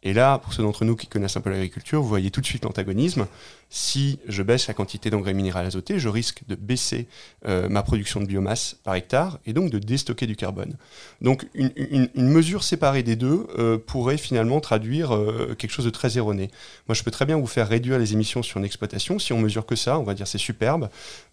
Et 0.02 0.12
là, 0.12 0.38
pour 0.38 0.52
ceux 0.52 0.62
d'entre 0.62 0.84
nous 0.84 0.96
qui 0.96 1.06
connaissent 1.06 1.36
un 1.36 1.40
peu 1.40 1.50
l'agriculture, 1.50 2.00
vous 2.00 2.08
voyez 2.08 2.30
tout 2.30 2.40
de 2.40 2.46
suite 2.46 2.64
l'antagonisme. 2.64 3.26
Si 3.70 4.18
je 4.26 4.42
baisse 4.42 4.66
la 4.66 4.72
quantité 4.72 5.10
d'engrais 5.10 5.34
minéral 5.34 5.66
azoté, 5.66 5.98
je 5.98 6.08
risque 6.08 6.40
de 6.48 6.54
baisser 6.54 7.06
euh, 7.46 7.68
ma 7.68 7.82
production 7.82 8.18
de 8.20 8.24
biomasse 8.24 8.76
par 8.82 8.94
hectare 8.94 9.38
et 9.44 9.52
donc 9.52 9.70
de 9.70 9.78
déstocker 9.78 10.26
du 10.26 10.36
carbone. 10.36 10.74
Donc 11.20 11.46
une, 11.54 12.08
mesure 12.16 12.64
séparée 12.64 13.02
des 13.02 13.14
deux 13.14 13.46
euh, 13.58 13.76
pourrait 13.76 14.16
finalement 14.16 14.60
traduire 14.60 15.14
euh, 15.14 15.54
quelque 15.58 15.70
chose 15.70 15.84
de 15.84 15.90
très 15.90 16.16
erroné. 16.16 16.50
Moi, 16.88 16.94
je 16.94 17.02
peux 17.02 17.10
très 17.10 17.26
bien 17.26 17.36
vous 17.36 17.46
faire 17.46 17.68
réduire 17.68 17.98
les 17.98 18.14
émissions 18.14 18.42
sur 18.42 18.58
une 18.58 18.64
exploitation. 18.64 19.18
Si 19.18 19.34
on 19.34 19.38
mesure 19.38 19.66
que 19.66 19.76
ça, 19.76 19.98
on 19.98 20.02
va 20.02 20.14
dire 20.14 20.26
c'est 20.26 20.38
superbe. 20.38 20.88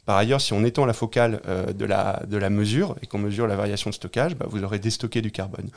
Par 0.06 0.18
ailleurs, 0.18 0.42
si 0.42 0.54
on 0.54 0.64
étend 0.64 0.86
la 0.86 0.94
focale 0.94 1.42
de, 1.74 1.84
la, 1.84 2.22
de 2.28 2.38
la 2.38 2.52
mesure 2.52 2.96
et 3.02 3.08
qu'on 3.08 3.18
mesure 3.18 3.48
la 3.48 3.56
variation 3.56 3.90
de 3.90 3.96
stockage, 3.96 4.36
bah, 4.36 4.46
vous 4.48 4.64
aurez 4.64 4.78
déstocké 4.78 5.20
du 5.20 5.32
carbone. 5.32 5.68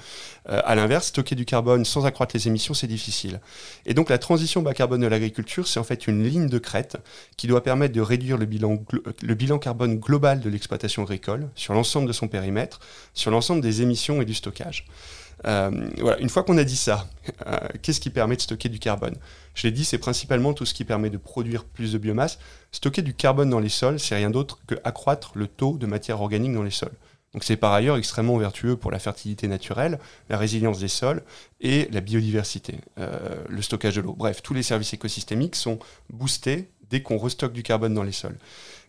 À 0.46 0.74
l'inverse, 0.74 1.06
stocker 1.06 1.34
du 1.34 1.46
carbone 1.46 1.86
sans 1.86 2.04
accroître 2.04 2.36
les 2.36 2.46
émissions, 2.46 2.74
c'est 2.74 2.86
difficile. 2.86 3.40
Et 3.86 3.94
donc 3.94 4.10
la 4.10 4.18
transition 4.18 4.60
bas 4.60 4.74
carbone 4.74 5.00
de 5.00 5.06
l'agriculture, 5.06 5.66
c'est 5.66 5.80
en 5.80 5.84
fait 5.84 6.06
une 6.06 6.22
ligne 6.22 6.47
de 6.48 6.58
crête 6.58 6.96
qui 7.36 7.46
doit 7.46 7.62
permettre 7.62 7.94
de 7.94 8.00
réduire 8.00 8.36
le 8.36 8.46
bilan, 8.46 9.58
carbone 9.58 9.98
global 9.98 10.40
de 10.40 10.48
l'exploitation 10.48 11.02
agricole 11.02 11.48
sur 11.54 11.74
l'ensemble 11.74 12.06
de 12.06 12.12
son 12.12 12.28
périmètre, 12.28 12.80
sur 13.14 13.30
l'ensemble 13.30 13.60
des 13.60 13.82
émissions 13.82 14.20
et 14.22 14.24
du 14.24 14.34
stockage. 14.34 14.86
Euh, 15.46 15.70
une 16.18 16.28
fois 16.28 16.42
qu'on 16.42 16.58
a 16.58 16.64
dit 16.64 16.76
ça, 16.76 17.06
euh, 17.46 17.58
qu'est-ce 17.82 18.00
qui 18.00 18.10
permet 18.10 18.36
de 18.36 18.40
stocker 18.40 18.68
du 18.68 18.78
carbone? 18.78 19.14
Je 19.54 19.66
l'ai 19.66 19.72
dit, 19.72 19.84
c'est 19.84 19.98
principalement 19.98 20.52
tout 20.52 20.66
ce 20.66 20.74
qui 20.74 20.84
permet 20.84 21.10
de 21.10 21.16
produire 21.16 21.64
plus 21.64 21.92
de 21.92 21.98
biomasse. 21.98 22.38
Stocker 22.72 23.02
du 23.02 23.14
carbone 23.14 23.50
dans 23.50 23.60
les 23.60 23.68
sols, 23.68 24.00
c'est 24.00 24.16
rien 24.16 24.30
d'autre 24.30 24.58
que 24.66 24.74
accroître 24.84 25.32
le 25.34 25.46
taux 25.46 25.76
de 25.78 25.86
matière 25.86 26.20
organique 26.20 26.54
dans 26.54 26.62
les 26.62 26.70
sols. 26.70 26.92
C'est 27.40 27.56
par 27.56 27.72
ailleurs 27.72 27.98
extrêmement 27.98 28.38
vertueux 28.38 28.76
pour 28.76 28.90
la 28.90 28.98
fertilité 28.98 29.48
naturelle, 29.48 29.98
la 30.30 30.38
résilience 30.38 30.78
des 30.78 30.88
sols 30.88 31.22
et 31.60 31.86
la 31.90 32.00
biodiversité, 32.00 32.76
euh, 32.98 33.44
le 33.48 33.60
stockage 33.60 33.96
de 33.96 34.00
l'eau. 34.00 34.14
Bref, 34.14 34.42
tous 34.42 34.54
les 34.54 34.62
services 34.62 34.94
écosystémiques 34.94 35.56
sont 35.56 35.78
boostés 36.10 36.68
dès 36.88 37.02
qu'on 37.02 37.18
restocke 37.18 37.52
du 37.52 37.62
carbone 37.62 37.92
dans 37.92 38.02
les 38.02 38.12
sols. 38.12 38.38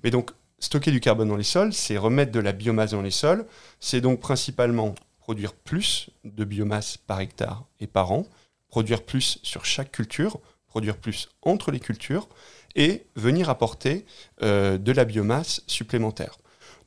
Mais 0.04 0.10
donc 0.10 0.32
stocker 0.60 0.92
du 0.92 1.02
carbone 1.02 1.28
dans 1.28 1.36
les 1.36 1.44
sols, 1.44 1.74
c'est 1.74 1.98
remettre 1.98 2.32
de 2.32 2.40
la 2.40 2.54
biomasse 2.54 2.92
dans 2.92 3.02
les 3.02 3.12
sols, 3.12 3.46
c'est 3.80 4.02
donc 4.02 4.22
principalement 4.22 4.96
produire 5.20 5.54
plus 5.54 6.10
de 6.24 6.44
biomasse 6.46 6.98
par 6.98 7.20
hectare 7.20 7.66
et 7.82 7.88
par 7.88 8.12
an, 8.12 8.26
produire 8.70 9.04
plus 9.04 9.40
sur 9.44 9.66
chaque 9.66 9.92
culture, 9.92 10.40
produire 10.68 10.98
plus 10.98 11.30
entre 11.42 11.72
les 11.72 11.80
cultures 11.80 12.30
et 12.76 13.04
venir 13.16 13.50
apporter 13.50 14.06
euh, 14.44 14.78
de 14.78 14.92
la 14.92 15.06
biomasse 15.06 15.62
supplémentaire. 15.68 16.38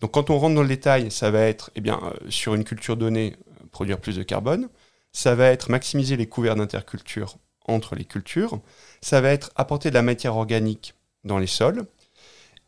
Donc 0.03 0.11
quand 0.11 0.31
on 0.31 0.39
rentre 0.39 0.57
dans 0.57 0.63
le 0.63 0.69
détail, 0.69 1.11
ça 1.13 1.31
va 1.31 1.43
être 1.43 1.71
eh 1.77 1.89
euh, 1.89 1.95
sur 2.29 2.55
une 2.55 2.65
culture 2.65 2.97
donnée, 2.97 3.37
euh, 3.37 3.65
produire 3.71 3.99
plus 3.99 4.17
de 4.17 4.25
carbone, 4.25 4.69
ça 5.13 5.37
va 5.37 5.47
être 5.47 5.71
maximiser 5.71 6.17
les 6.17 6.27
couverts 6.27 6.57
d'interculture 6.57 7.37
entre 7.67 7.95
les 7.95 8.05
cultures, 8.05 8.61
ça 9.01 9.21
va 9.21 9.31
être 9.31 9.53
apporter 9.55 9.91
de 9.91 9.95
la 9.95 10.03
matière 10.03 10.37
organique 10.37 10.95
dans 11.25 11.39
les 11.39 11.47
sols, 11.47 11.85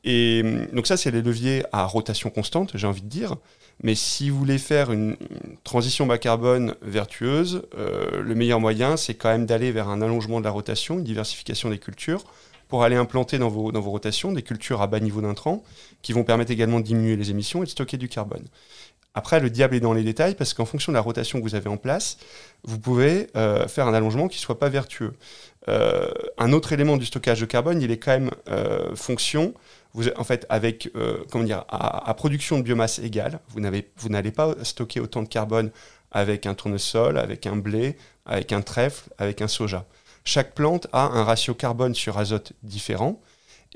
Et 0.04 0.42
hum, 0.44 0.66
donc 0.72 0.86
ça, 0.86 0.96
c'est 0.96 1.10
les 1.10 1.22
leviers 1.22 1.64
à 1.72 1.84
rotation 1.86 2.30
constante, 2.30 2.76
j'ai 2.76 2.86
envie 2.86 3.02
de 3.02 3.08
dire. 3.08 3.36
Mais 3.82 3.96
si 3.96 4.30
vous 4.30 4.38
voulez 4.38 4.58
faire 4.58 4.92
une, 4.92 5.16
une 5.44 5.56
transition 5.64 6.06
bas 6.06 6.18
carbone 6.18 6.76
vertueuse, 6.82 7.62
euh, 7.76 8.22
le 8.22 8.34
meilleur 8.36 8.60
moyen, 8.60 8.96
c'est 8.96 9.14
quand 9.14 9.30
même 9.30 9.46
d'aller 9.46 9.72
vers 9.72 9.88
un 9.88 10.00
allongement 10.02 10.38
de 10.38 10.44
la 10.44 10.52
rotation, 10.52 10.98
une 10.98 11.04
diversification 11.04 11.70
des 11.70 11.78
cultures, 11.78 12.22
pour 12.75 12.83
aller 12.83 12.97
implanter 12.97 13.38
dans 13.38 13.50
vos, 13.50 13.71
dans 13.71 13.81
vos 13.81 13.93
rotations 13.93 14.33
des 14.33 14.43
cultures 14.43 14.83
à 14.83 14.88
bas 14.88 14.99
niveau 14.99 15.21
d'intrants, 15.21 15.62
qui 16.02 16.12
vont 16.12 16.25
permettre 16.25 16.50
également 16.50 16.81
de 16.81 16.85
diminuer 16.85 17.14
les 17.14 17.31
émissions 17.31 17.62
et 17.62 17.66
de 17.66 17.71
stocker 17.71 17.99
du 17.99 18.09
carbone. 18.09 18.43
Après, 19.14 19.38
le 19.38 19.49
diable 19.49 19.76
est 19.76 19.81
dans 19.81 19.93
les 19.93 20.02
détails, 20.02 20.35
parce 20.35 20.54
qu'en 20.54 20.64
fonction 20.64 20.90
de 20.90 20.97
la 20.97 21.00
rotation 21.00 21.38
que 21.38 21.45
vous 21.45 21.54
avez 21.54 21.69
en 21.69 21.76
place, 21.76 22.19
vous 22.64 22.81
pouvez 22.81 23.28
euh, 23.37 23.69
faire 23.69 23.87
un 23.87 23.95
allongement 23.95 24.26
qui 24.26 24.38
ne 24.38 24.40
soit 24.40 24.59
pas 24.59 24.71
vertueux. 24.71 25.12
Euh, 25.69 26.11
un 26.37 26.52
autre 26.52 26.73
élément 26.73 26.97
du 26.97 27.07
stockage 27.07 27.43
de 27.43 27.47
carbone, 27.47 27.81
il 27.81 27.93
est 27.93 27.99
quand 27.99 28.11
même 28.11 28.33
euh, 28.50 28.97
fonction 28.97 29.54
vous, 29.93 30.09
en 30.16 30.25
fait, 30.25 30.45
avec, 30.49 30.90
comment 31.31 31.45
dire, 31.45 31.64
à, 31.69 32.11
à 32.11 32.14
production 32.14 32.59
de 32.59 32.64
biomasse 32.64 32.99
égale, 32.99 33.38
vous 33.50 33.61
n'allez 34.09 34.33
pas 34.33 34.57
stocker 34.64 34.99
autant 34.99 35.23
de 35.23 35.28
carbone 35.28 35.71
avec 36.11 36.47
un 36.47 36.54
tournesol, 36.54 37.19
avec 37.19 37.47
un 37.47 37.54
blé, 37.54 37.97
avec 38.26 38.52
un 38.52 38.62
trèfle, 38.62 39.11
avec 39.19 39.43
un 39.43 39.47
soja. 39.47 39.87
Chaque 40.25 40.54
plante 40.54 40.87
a 40.93 41.07
un 41.07 41.25
ratio 41.25 41.54
carbone 41.54 41.95
sur 41.95 42.19
azote 42.19 42.52
différent. 42.62 43.21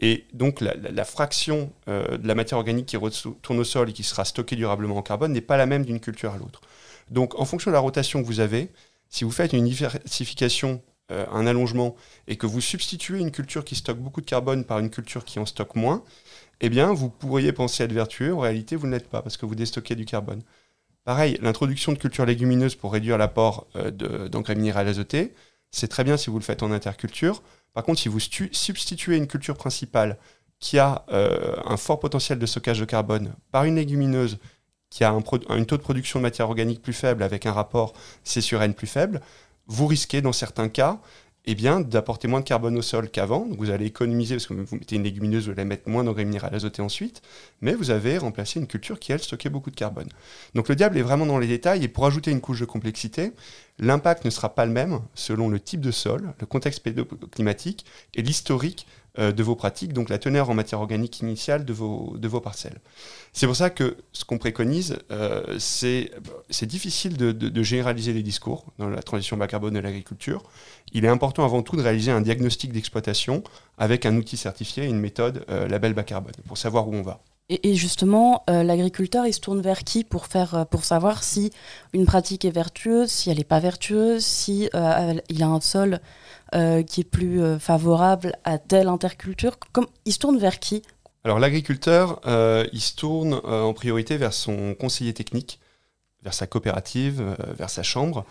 Et 0.00 0.25
donc, 0.33 0.61
la, 0.61 1.05
fraction 1.05 1.73
euh, 1.88 2.17
de 2.19 2.28
la 2.28 2.35
matière 2.37 2.59
organique 2.59 2.87
qui 2.87 2.97
retourne 2.97 3.59
au 3.59 3.64
sol 3.64 3.90
et 3.90 3.93
qui 3.93 4.05
sera 4.05 4.25
stockée 4.25 4.55
durablement 4.55 4.97
en 4.97 5.02
carbone 5.02 5.33
n'est 5.33 5.40
pas 5.40 5.57
la 5.57 5.67
même 5.67 5.85
d'une 5.85 5.99
culture 6.00 6.33
à 6.33 6.38
l'autre. 6.38 6.61
Donc, 7.11 7.38
en 7.38 7.45
fonction 7.45 7.71
de 7.71 7.75
la 7.75 7.81
rotation 7.81 8.23
que 8.23 8.26
vous 8.26 8.40
avez, 8.40 8.71
si 9.09 9.25
vous 9.25 9.31
faites 9.33 9.52
une 9.52 9.64
diversification, 9.64 10.81
euh, 11.11 11.26
un 11.33 11.47
allongement, 11.47 11.97
et 12.28 12.37
que 12.37 12.47
vous 12.47 12.61
substituez 12.61 13.19
une 13.19 13.33
culture 13.33 13.64
qui 13.64 13.75
stocke 13.75 13.99
beaucoup 13.99 14.21
de 14.21 14.26
carbone 14.26 14.64
par 14.64 14.78
une 14.78 14.90
culture 14.90 15.25
qui 15.25 15.38
en 15.40 15.47
stocke 15.47 15.75
moins, 15.75 16.05
eh 16.61 16.69
bien, 16.69 16.93
vous 16.93 17.11
pourriez 17.11 17.52
penser 17.52 17.83
être 17.83 17.93
vertueux. 17.93 18.33
En 18.35 18.40
réalité, 18.40 18.76
vous 18.76 18.87
ne 18.87 18.93
l'êtes 18.93 19.09
pas 19.09 19.21
parce 19.23 19.37
que 19.37 19.47
vous 19.47 19.55
déstockez 19.57 19.97
du 19.97 20.05
carbone. 20.05 20.43
Pareil, 21.05 21.38
l'introduction 21.43 21.93
de 21.93 21.99
cultures 21.99 22.26
légumineuses 22.26 22.76
pour 22.76 22.93
réduire 22.93 23.19
l'apport 23.19 23.67
euh, 23.76 23.90
de- 23.90 24.28
d'engrais 24.28 24.55
minéral 24.55 24.87
azoté, 24.87 25.33
c'est 25.70 25.88
très 25.88 26.04
bien 26.04 26.16
si 26.16 26.30
vous 26.30 26.38
le 26.38 26.44
faites 26.44 26.62
en 26.62 26.72
interculture. 26.72 27.42
Par 27.75 27.84
contre, 27.84 28.00
si 28.00 28.08
vous 28.08 28.20
substituez 28.20 29.16
une 29.16 29.26
culture 29.26 29.56
principale 29.56 30.18
qui 30.58 30.78
a 30.78 31.04
euh, 31.12 31.56
un 31.64 31.76
fort 31.76 32.00
potentiel 32.00 32.38
de 32.38 32.46
stockage 32.46 32.80
de 32.80 32.84
carbone 32.84 33.34
par 33.52 33.64
une 33.64 33.76
légumineuse 33.76 34.38
qui 34.90 35.04
a 35.04 35.10
un, 35.10 35.22
un 35.48 35.64
taux 35.64 35.76
de 35.76 35.82
production 35.82 36.18
de 36.18 36.22
matière 36.22 36.48
organique 36.48 36.82
plus 36.82 36.92
faible 36.94 37.22
avec 37.22 37.46
un 37.46 37.52
rapport 37.52 37.92
C 38.25 38.40
sur 38.40 38.62
N 38.62 38.75
plus 38.75 38.87
faible, 38.87 39.20
vous 39.66 39.87
risquez 39.87 40.22
dans 40.22 40.32
certains 40.32 40.68
cas 40.68 40.98
eh 41.50 41.55
bien, 41.55 41.81
d'apporter 41.81 42.28
moins 42.28 42.40
de 42.40 42.45
carbone 42.45 42.76
au 42.76 42.83
sol 42.83 43.09
qu'avant. 43.09 43.49
Vous 43.57 43.71
allez 43.71 43.87
économiser 43.87 44.35
parce 44.35 44.47
que 44.47 44.52
vous 44.52 44.76
mettez 44.76 44.97
une 44.97 45.05
légumineuse, 45.05 45.47
vous 45.47 45.52
allez 45.52 45.64
mettre 45.64 45.88
moins 45.88 46.05
d'engrais 46.05 46.26
minéral 46.26 46.55
azoté 46.55 46.83
ensuite, 46.83 47.23
mais 47.62 47.73
vous 47.73 47.90
avez 47.90 48.19
remplacé 48.19 48.61
une 48.61 48.67
culture 48.67 49.00
qui, 49.00 49.12
elle, 49.12 49.23
stockait 49.23 49.49
beaucoup 49.49 49.71
de 49.71 49.76
carbone. 49.76 50.11
Donc 50.55 50.69
le 50.69 50.76
diable 50.76 50.99
est 50.99 51.02
vraiment 51.02 51.25
dans 51.25 51.38
les 51.38 51.47
détails 51.47 51.83
et 51.85 51.88
pour 51.88 52.05
ajouter 52.05 52.33
une 52.33 52.43
couche 52.43 52.61
de 52.61 52.67
complexité, 52.67 53.33
l'impact 53.78 54.26
ne 54.26 54.31
sera 54.31 54.55
pas 54.55 54.67
le 54.67 54.73
même 54.73 55.00
selon 55.14 55.49
le 55.49 55.59
type 55.59 55.81
de 55.81 55.90
sol, 55.90 56.35
le 56.38 56.45
contexte 56.45 56.81
pédoclimatique 56.81 57.87
et 58.14 58.21
l'historique 58.21 58.87
de 59.18 59.42
vos 59.42 59.56
pratiques, 59.56 59.92
donc 59.92 60.08
la 60.08 60.18
teneur 60.18 60.48
en 60.48 60.54
matière 60.54 60.80
organique 60.80 61.20
initiale 61.20 61.64
de 61.64 61.72
vos, 61.72 62.14
de 62.16 62.28
vos 62.28 62.40
parcelles. 62.40 62.78
C'est 63.32 63.46
pour 63.46 63.56
ça 63.56 63.68
que 63.70 63.96
ce 64.12 64.25
qu'on 64.25 64.38
préconise, 64.38 64.98
euh, 65.10 65.56
c'est 65.58 66.10
difficile 66.62 67.16
de, 67.16 67.32
de- 67.32 67.62
généraliser 67.62 68.12
les 68.12 68.22
discours 68.22 68.64
dans 68.78 68.88
la 68.88 69.02
transition 69.02 69.37
bas 69.37 69.46
carbone 69.48 69.75
de 69.75 69.80
l'agriculture. 69.80 70.42
Il 70.92 71.04
est 71.04 71.08
important 71.08 71.44
avant 71.44 71.62
tout 71.62 71.76
de 71.76 71.82
réaliser 71.82 72.10
un 72.12 72.20
diagnostic 72.20 72.72
d'exploitation 72.72 73.42
avec 73.76 74.06
un 74.06 74.16
outil 74.16 74.37
certifié 74.37 74.84
et 74.84 74.87
une 74.87 75.00
méthode 75.00 75.44
euh, 75.50 75.68
label 75.68 75.94
bas 75.94 76.04
carbone 76.04 76.32
pour 76.46 76.56
savoir 76.56 76.88
où 76.88 76.94
on 76.94 77.02
va. 77.02 77.20
Et, 77.50 77.75
justement, 77.75 78.44
euh, 78.50 78.62
l'agriculteur, 78.62 79.26
il 79.26 79.32
se 79.32 79.40
tourne 79.40 79.62
vers 79.62 79.82
qui 79.82 80.04
pour, 80.04 80.26
faire, 80.26 80.54
euh, 80.54 80.64
pour 80.66 80.84
savoir 80.84 81.22
si 81.25 81.50
une 81.94 82.04
pratique 82.04 82.44
est 82.44 82.50
vertueuse, 82.50 83.08
si 83.10 83.30
elle 83.30 83.38
n'est 83.38 83.44
pas 83.44 83.58
vertueuse, 83.58 84.22
si 84.22 84.68
euh, 84.75 85.14
il 85.30 85.42
a 85.42 85.46
un 85.46 85.60
sol 85.62 86.00
euh, 86.55 86.83
qui 86.83 87.02
est 87.02 87.05
plus 87.05 87.43
euh, 87.43 87.59
favorable 87.59 88.33
à 88.45 88.59
telle 88.59 88.88
interculture 88.88 89.59
Comme, 89.73 89.87
Il 90.07 90.12
se 90.12 90.19
tourne 90.19 90.38
vers 90.38 90.59
qui? 90.59 90.83
Alors 91.25 91.38
l'agriculteur, 91.38 92.21
euh, 92.26 92.67
il 92.73 92.81
se 92.81 92.95
tourne 92.95 93.35
en 93.45 93.75
priorité 93.75 94.17
vers 94.17 94.33
son 94.33 94.75
conseiller 94.75 95.12
technique, 95.12 95.61
vers 96.23 96.32
sa 96.32 96.47
coopérative, 96.47 97.37
vers 97.58 97.69
sa 97.69 97.82
chambre, 97.82 98.25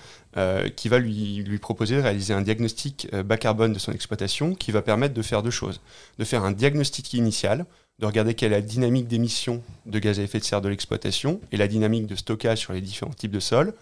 qui 0.76 0.90
va 0.90 0.98
lui, 0.98 1.44
lui 1.44 1.60
proposer 1.60 1.98
de 1.98 2.02
réaliser 2.02 2.34
un 2.34 2.42
diagnostic 2.42 3.14
bas 3.14 3.38
carbone 3.38 3.74
de 3.74 3.80
son 3.80 3.92
exploitation 3.92 4.56
qui 4.56 4.72
va 4.72 4.82
permettre 4.82 5.14
de 5.14 5.22
faire 5.22 5.44
deux 5.44 5.52
choses. 5.52 5.82
De 6.18 6.26
faire 6.26 6.44
un 6.44 6.52
diagnostic 6.52 7.14
initial, 7.14 7.66
de 8.00 8.06
regarder 8.06 8.34
quelle 8.34 8.52
est 8.52 8.56
la 8.56 8.62
dynamique 8.62 9.08
d'émission 9.08 9.62
de 9.86 10.00
gaz 10.00 10.20
à 10.20 10.24
effet 10.24 10.40
de 10.40 10.44
serre 10.44 10.62
de 10.62 10.70
l'exploitation 10.70 11.40
et 11.52 11.58
la 11.58 11.68
dynamique 11.68 12.08
de 12.08 12.16
stockage 12.16 12.60
sur 12.60 12.74
les 12.74 12.82
différents 12.82 13.14
types 13.14 13.32
de 13.32 13.40
sols, 13.40 13.74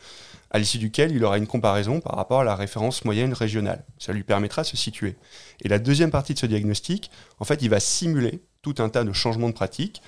à 0.56 0.58
l'issue 0.58 0.78
duquel 0.78 1.12
il 1.12 1.22
aura 1.26 1.38
une 1.38 1.48
comparaison 1.48 2.00
par 2.00 2.16
rapport 2.16 2.40
à 2.40 2.44
la 2.46 2.56
référence 2.56 3.04
moyenne 3.04 3.34
régionale. 3.34 3.84
Ça 4.00 4.14
lui 4.14 4.24
permettra 4.24 4.62
de 4.62 4.68
se 4.68 4.78
situer. 4.78 5.18
Et 5.62 5.68
la 5.68 5.80
deuxième 5.80 6.12
partie 6.12 6.34
de 6.34 6.40
ce 6.40 6.46
diagnostic, 6.46 7.12
en 7.42 7.44
fait, 7.44 7.62
il 7.62 7.70
va 7.70 7.82
simuler 7.82 8.40
tout 8.62 8.76
un 8.78 8.88
tas 8.88 9.04
de 9.04 9.12
changements 9.12 9.50
de 9.50 9.54
pratiques 9.54 10.02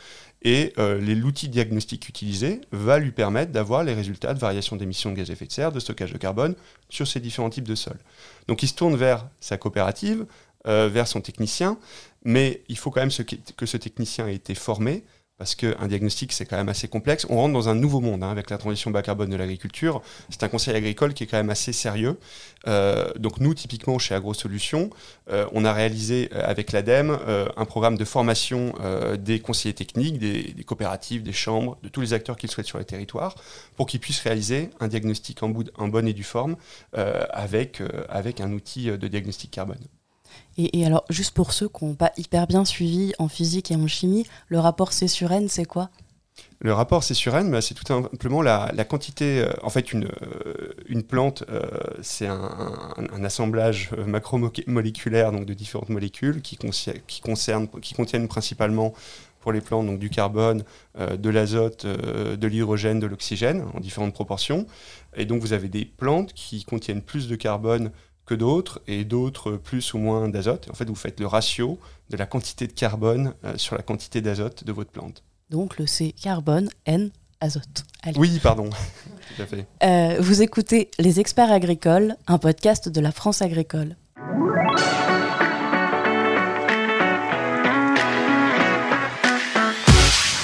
et 0.44 0.72
euh, 0.78 1.02
l'outil 1.02 1.50
diagnostique 1.50 2.08
utilisé 2.08 2.62
va 2.72 2.98
lui 2.98 3.12
permettre 3.12 3.52
d'avoir 3.52 3.84
les 3.84 3.94
résultats 3.94 4.34
de 4.34 4.40
variation 4.40 4.78
d'émissions 4.78 5.12
de 5.12 5.18
gaz 5.18 5.30
à 5.30 5.34
effet 5.34 5.48
de 5.48 5.52
serre, 5.52 5.74
de 5.74 5.82
stockage 5.82 6.14
de 6.14 6.18
carbone 6.18 6.56
sur 6.88 7.10
ces 7.10 7.20
différents 7.20 7.50
types 7.50 7.68
de 7.68 7.76
sols. 7.76 8.00
Donc 8.48 8.64
il 8.64 8.70
se 8.70 8.76
tourne 8.76 8.96
vers 8.96 9.28
sa 9.42 9.58
coopérative, 9.58 10.28
euh, 10.66 10.88
vers 10.88 11.10
son 11.10 11.20
technicien, 11.20 11.78
mais 12.24 12.62
il 12.70 12.78
faut 12.78 12.90
quand 12.90 13.02
même 13.02 13.12
que 13.58 13.66
ce 13.66 13.76
technicien 13.76 14.28
ait 14.28 14.36
été 14.36 14.56
formé, 14.56 15.04
parce 15.38 15.54
qu'un 15.56 15.88
diagnostic, 15.88 16.34
c'est 16.34 16.46
quand 16.46 16.58
même 16.58 16.70
assez 16.70 16.88
complexe. 16.88 17.28
On 17.30 17.36
rentre 17.36 17.54
dans 17.54 17.70
un 17.70 17.76
nouveau 17.76 18.00
monde 18.00 18.24
hein, 18.24 18.32
avec 18.32 18.50
la 18.50 18.58
transition 18.58 18.90
bas 18.90 19.04
carbone 19.04 19.30
de 19.30 19.36
l'agriculture. 19.36 20.02
C'est 20.30 20.44
un 20.44 20.48
conseil 20.48 20.76
agricole 20.76 21.14
qui 21.14 21.24
est 21.24 21.28
quand 21.28 21.38
même 21.38 21.52
assez 21.52 21.74
sérieux. 21.74 22.18
Euh, 22.68 23.12
donc 23.20 23.40
nous, 23.40 23.54
typiquement, 23.54 24.00
chez 24.00 24.16
AgroSolutions, 24.16 24.90
euh, 25.30 25.46
on 25.52 25.64
a 25.64 25.74
réalisé 25.74 26.30
euh, 26.34 26.42
avec 26.44 26.72
l'ADEME 26.72 27.18
euh, 27.28 27.48
un 27.56 27.66
programme 27.66 27.98
de 27.98 28.06
formation 28.06 28.74
des 29.20 29.40
conseillers 29.40 29.74
techniques, 29.74 30.20
des, 30.20 30.56
coopératives, 30.66 31.24
des 31.24 31.34
chambres, 31.34 31.78
de 31.84 31.90
tous 31.90 32.02
les 32.02 32.14
acteurs 32.14 32.36
qui 32.36 32.48
le 32.48 32.52
souhaitent 32.52 32.68
sur 32.68 32.80
les 32.80 32.86
territoires, 32.86 33.36
pour 33.76 33.86
qu'ils 33.86 34.00
puissent 34.00 34.22
réaliser 34.22 34.70
un 34.80 34.88
diagnostic 34.88 35.44
en, 35.44 35.50
bout, 35.50 35.70
bonne 35.78 36.08
et 36.08 36.14
due 36.14 36.24
forme 36.24 36.56
avec, 36.94 37.82
avec 38.10 38.42
un 38.42 38.52
outil 38.54 38.86
de 38.86 39.08
diagnostic 39.08 39.52
carbone. 39.52 39.78
Et, 40.58 40.86
alors, 40.86 41.04
juste 41.10 41.36
pour 41.36 41.54
ceux 41.54 41.70
qui 41.70 41.86
n'ont 41.86 41.96
pas 41.96 42.12
hyper 42.18 42.48
bien 42.48 42.66
suivi 42.66 43.14
en 43.20 43.28
physique 43.28 43.72
et 43.72 43.76
en 43.76 43.88
chimie, 43.88 44.26
le 44.48 44.60
rapport 44.60 44.92
C 44.92 45.08
sur 45.08 45.32
N, 45.32 45.48
c'est 45.50 45.66
quoi? 45.66 45.90
Le 46.60 46.74
rapport 46.74 47.04
C 47.04 47.14
sur 47.14 47.36
N, 47.36 47.52
bah, 47.52 47.62
c'est 47.62 47.76
tout 47.76 47.86
simplement 47.86 48.42
la, 48.42 48.72
quantité. 48.86 49.42
euh, 49.42 49.54
en 49.62 49.70
fait, 49.70 49.94
une, 49.94 50.06
euh, 50.06 50.74
une 50.88 51.04
plante, 51.04 51.44
euh, 51.50 51.62
c'est 52.02 52.26
un, 52.26 53.24
assemblage 53.24 53.92
macromoléculaire 54.06 55.32
donc 55.32 55.46
de 55.46 55.54
différentes 55.54 55.90
molécules 55.90 56.42
qui, 56.42 56.58
qui, 57.08 57.22
concernent, 57.22 57.68
qui 57.82 57.94
contiennent 57.94 58.28
principalement 58.28 58.94
pour 59.42 59.52
les 59.52 59.62
plantes 59.62 59.86
donc 59.86 60.00
du 60.00 60.10
carbone, 60.10 60.64
de 60.98 61.30
l'azote, 61.30 61.86
de 61.86 62.48
l'hydrogène, 62.48 63.00
de 63.00 63.08
l'oxygène 63.08 63.66
en 63.74 63.80
différentes 63.80 64.14
proportions. 64.14 64.66
Et 65.16 65.26
donc 65.26 65.42
vous 65.42 65.54
avez 65.54 65.68
des 65.68 65.86
plantes 65.86 66.34
qui 66.34 66.64
contiennent 66.64 67.02
plus 67.02 67.28
de 67.28 67.36
carbone 67.36 67.92
que 68.28 68.36
d'autres 68.36 68.82
et 68.88 69.06
d'autres 69.06 69.54
plus 69.54 69.94
ou 69.94 69.98
moins 69.98 70.30
d'azote. 70.30 70.68
En 70.70 70.76
fait, 70.76 70.86
vous 70.86 70.96
faites 70.96 71.20
le 71.20 71.26
ratio 71.26 71.80
de 72.10 72.18
la 72.18 72.28
quantité 72.28 72.68
de 72.68 72.74
carbone 72.74 73.34
euh, 73.44 73.58
sur 73.58 73.76
la 73.76 73.82
quantité 73.82 74.22
d'azote 74.22 74.64
de 74.64 74.72
votre 74.72 74.92
plante. 74.92 75.24
Donc 75.50 75.78
le 75.80 75.88
C, 75.88 76.14
carbone, 76.22 76.70
N, 76.86 77.10
azote. 77.40 77.86
Allez. 78.04 78.20
Oui, 78.20 78.40
pardon. 78.44 78.70
Tout 79.36 79.42
à 79.42 79.46
fait. 79.46 79.66
Euh, 79.84 80.18
vous 80.20 80.42
écoutez 80.42 80.92
Les 81.00 81.20
Experts 81.20 81.52
Agricoles, 81.52 82.16
un 82.28 82.38
podcast 82.38 82.90
de 82.90 83.02
la 83.02 83.12
France 83.12 83.42
Agricole. 83.42 83.96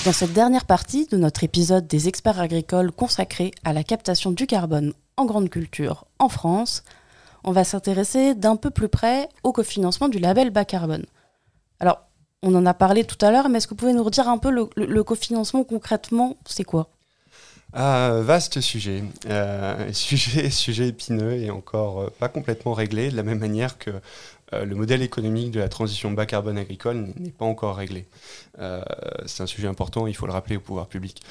Dans 0.06 0.12
cette 0.12 0.34
dernière 0.34 0.66
partie 0.66 1.06
de 1.08 1.16
notre 1.16 1.46
épisode 1.46 1.88
des 1.88 2.10
experts 2.10 2.40
agricoles 2.40 2.92
consacré 2.92 3.52
à 3.64 3.72
la 3.72 3.86
captation 3.86 4.32
du 4.32 4.48
carbone 4.48 4.94
en 5.16 5.26
grande 5.26 5.50
culture 5.50 6.06
en 6.20 6.28
France, 6.28 6.84
on 7.44 7.52
va 7.52 7.64
s'intéresser 7.64 8.36
d'un 8.36 8.56
peu 8.56 8.70
plus 8.70 8.90
près 8.90 9.30
au 9.44 9.52
cofinancement 9.52 10.10
du 10.10 10.20
label 10.20 10.50
bas 10.50 10.66
carbone. 10.66 11.06
Alors, 11.80 12.00
on 12.42 12.54
en 12.56 12.66
a 12.66 12.74
parlé 12.74 13.04
tout 13.04 13.24
à 13.26 13.32
l'heure, 13.32 13.50
mais 13.50 13.58
est-ce 13.58 13.68
que 13.68 13.72
vous 13.72 13.78
pouvez 13.78 13.94
nous 13.94 14.04
redire 14.04 14.28
un 14.28 14.38
peu 14.38 14.52
le, 14.52 15.04
cofinancement 15.04 15.64
concrètement, 15.64 16.36
c'est 16.46 16.64
quoi? 16.64 16.90
Ah, 17.74 18.20
vaste 18.22 18.62
sujet. 18.62 19.04
Euh, 19.28 19.90
sujet. 19.94 20.50
Sujet 20.50 20.90
épineux 20.90 21.34
et 21.34 21.50
encore 21.50 22.02
euh, 22.02 22.14
pas 22.20 22.30
complètement 22.30 22.74
réglé, 22.74 23.10
de 23.10 23.16
la 23.16 23.24
même 23.24 23.40
manière 23.40 23.78
que 23.78 23.92
euh, 24.54 24.66
le 24.66 24.76
modèle 24.76 25.02
économique 25.02 25.52
de 25.52 25.60
la 25.60 25.70
transition 25.70 26.12
bas 26.12 26.26
carbone 26.26 26.58
agricole 26.58 27.08
n'est 27.18 27.32
pas 27.32 27.46
encore 27.46 27.76
réglé. 27.76 28.06
Euh, 28.60 28.82
c'est 29.26 29.44
un 29.44 29.48
sujet 29.48 29.68
important, 29.68 30.08
il 30.08 30.16
faut 30.16 30.26
le 30.26 30.32
rappeler 30.32 30.58
au 30.58 30.60
pouvoir 30.60 30.88
public. 30.88 31.22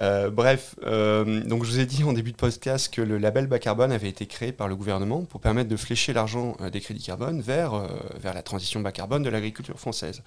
Euh, 0.00 0.30
bref, 0.30 0.74
donc 0.82 1.64
je 1.64 1.70
vous 1.70 1.80
ai 1.80 1.86
dit 1.86 2.04
en 2.04 2.12
début 2.12 2.32
de 2.32 2.36
podcast 2.36 2.92
que 2.92 3.02
le 3.02 3.18
label 3.18 3.46
bas 3.46 3.58
carbone 3.58 3.92
avait 3.92 4.08
été 4.08 4.26
créé 4.26 4.52
par 4.52 4.68
le 4.68 4.76
gouvernement 4.76 5.22
pour 5.22 5.40
permettre 5.40 5.68
de 5.68 5.76
flécher 5.76 6.12
l'argent 6.12 6.56
des 6.72 6.80
crédits 6.80 7.04
carbone 7.04 7.40
vers, 7.40 7.86
vers 8.20 8.34
la 8.34 8.42
transition 8.42 8.80
bas 8.80 8.92
carbone 8.92 9.22
de 9.22 9.30
l'agriculture 9.30 9.78
française. 9.78 10.22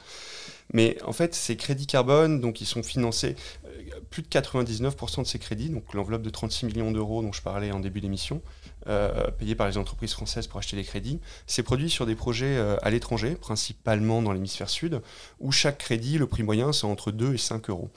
Mais 0.73 0.97
en 1.05 1.13
fait, 1.13 1.35
ces 1.35 1.55
crédits 1.57 1.87
carbone, 1.87 2.41
donc 2.41 2.59
ils 2.59 2.65
sont 2.65 2.83
financés, 2.83 3.35
plus 4.09 4.21
de 4.21 4.27
99% 4.27 5.21
de 5.21 5.27
ces 5.27 5.39
crédits, 5.39 5.69
donc 5.69 5.93
l'enveloppe 5.93 6.21
de 6.21 6.29
36 6.29 6.65
millions 6.65 6.91
d'euros 6.91 7.21
dont 7.21 7.31
je 7.31 7.41
parlais 7.41 7.71
en 7.71 7.79
début 7.79 8.01
d'émission, 8.01 8.41
euh, 8.87 9.29
payés 9.31 9.55
par 9.55 9.67
les 9.67 9.77
entreprises 9.77 10.13
françaises 10.13 10.47
pour 10.47 10.59
acheter 10.59 10.75
des 10.75 10.83
crédits. 10.83 11.19
C'est 11.47 11.63
produit 11.63 11.89
sur 11.89 12.05
des 12.05 12.15
projets 12.15 12.57
euh, 12.57 12.77
à 12.81 12.89
l'étranger, 12.89 13.35
principalement 13.35 14.21
dans 14.21 14.31
l'hémisphère 14.31 14.69
sud, 14.69 15.01
où 15.39 15.51
chaque 15.51 15.77
crédit, 15.77 16.17
le 16.17 16.27
prix 16.27 16.43
moyen, 16.43 16.73
c'est 16.73 16.85
entre 16.85 17.11
2 17.11 17.33
et 17.33 17.37
5 17.37 17.69
euros. 17.69 17.89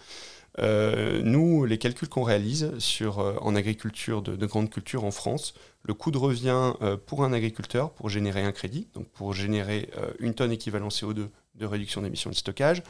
Euh, 0.58 1.20
nous, 1.22 1.64
les 1.64 1.78
calculs 1.78 2.08
qu'on 2.08 2.22
réalise 2.22 2.76
sur, 2.78 3.18
en 3.18 3.54
agriculture 3.54 4.22
de, 4.22 4.36
de, 4.36 4.46
grande 4.46 4.70
culture 4.70 5.04
en 5.04 5.10
France, 5.10 5.54
le 5.84 5.94
coût 5.94 6.10
de 6.10 6.18
revient 6.18 6.72
pour 7.06 7.24
un 7.24 7.32
agriculteur 7.32 7.90
pour 7.90 8.08
générer 8.08 8.42
un 8.42 8.52
crédit, 8.52 8.88
donc 8.94 9.06
pour 9.08 9.32
générer 9.32 9.88
une 10.18 10.34
tonne 10.34 10.52
équivalent 10.52 10.88
CO2 10.88 11.28
de 11.54 11.66
réduction 11.66 12.02
d'émissions 12.02 12.30
de 12.30 12.34
stockage, 12.34 12.82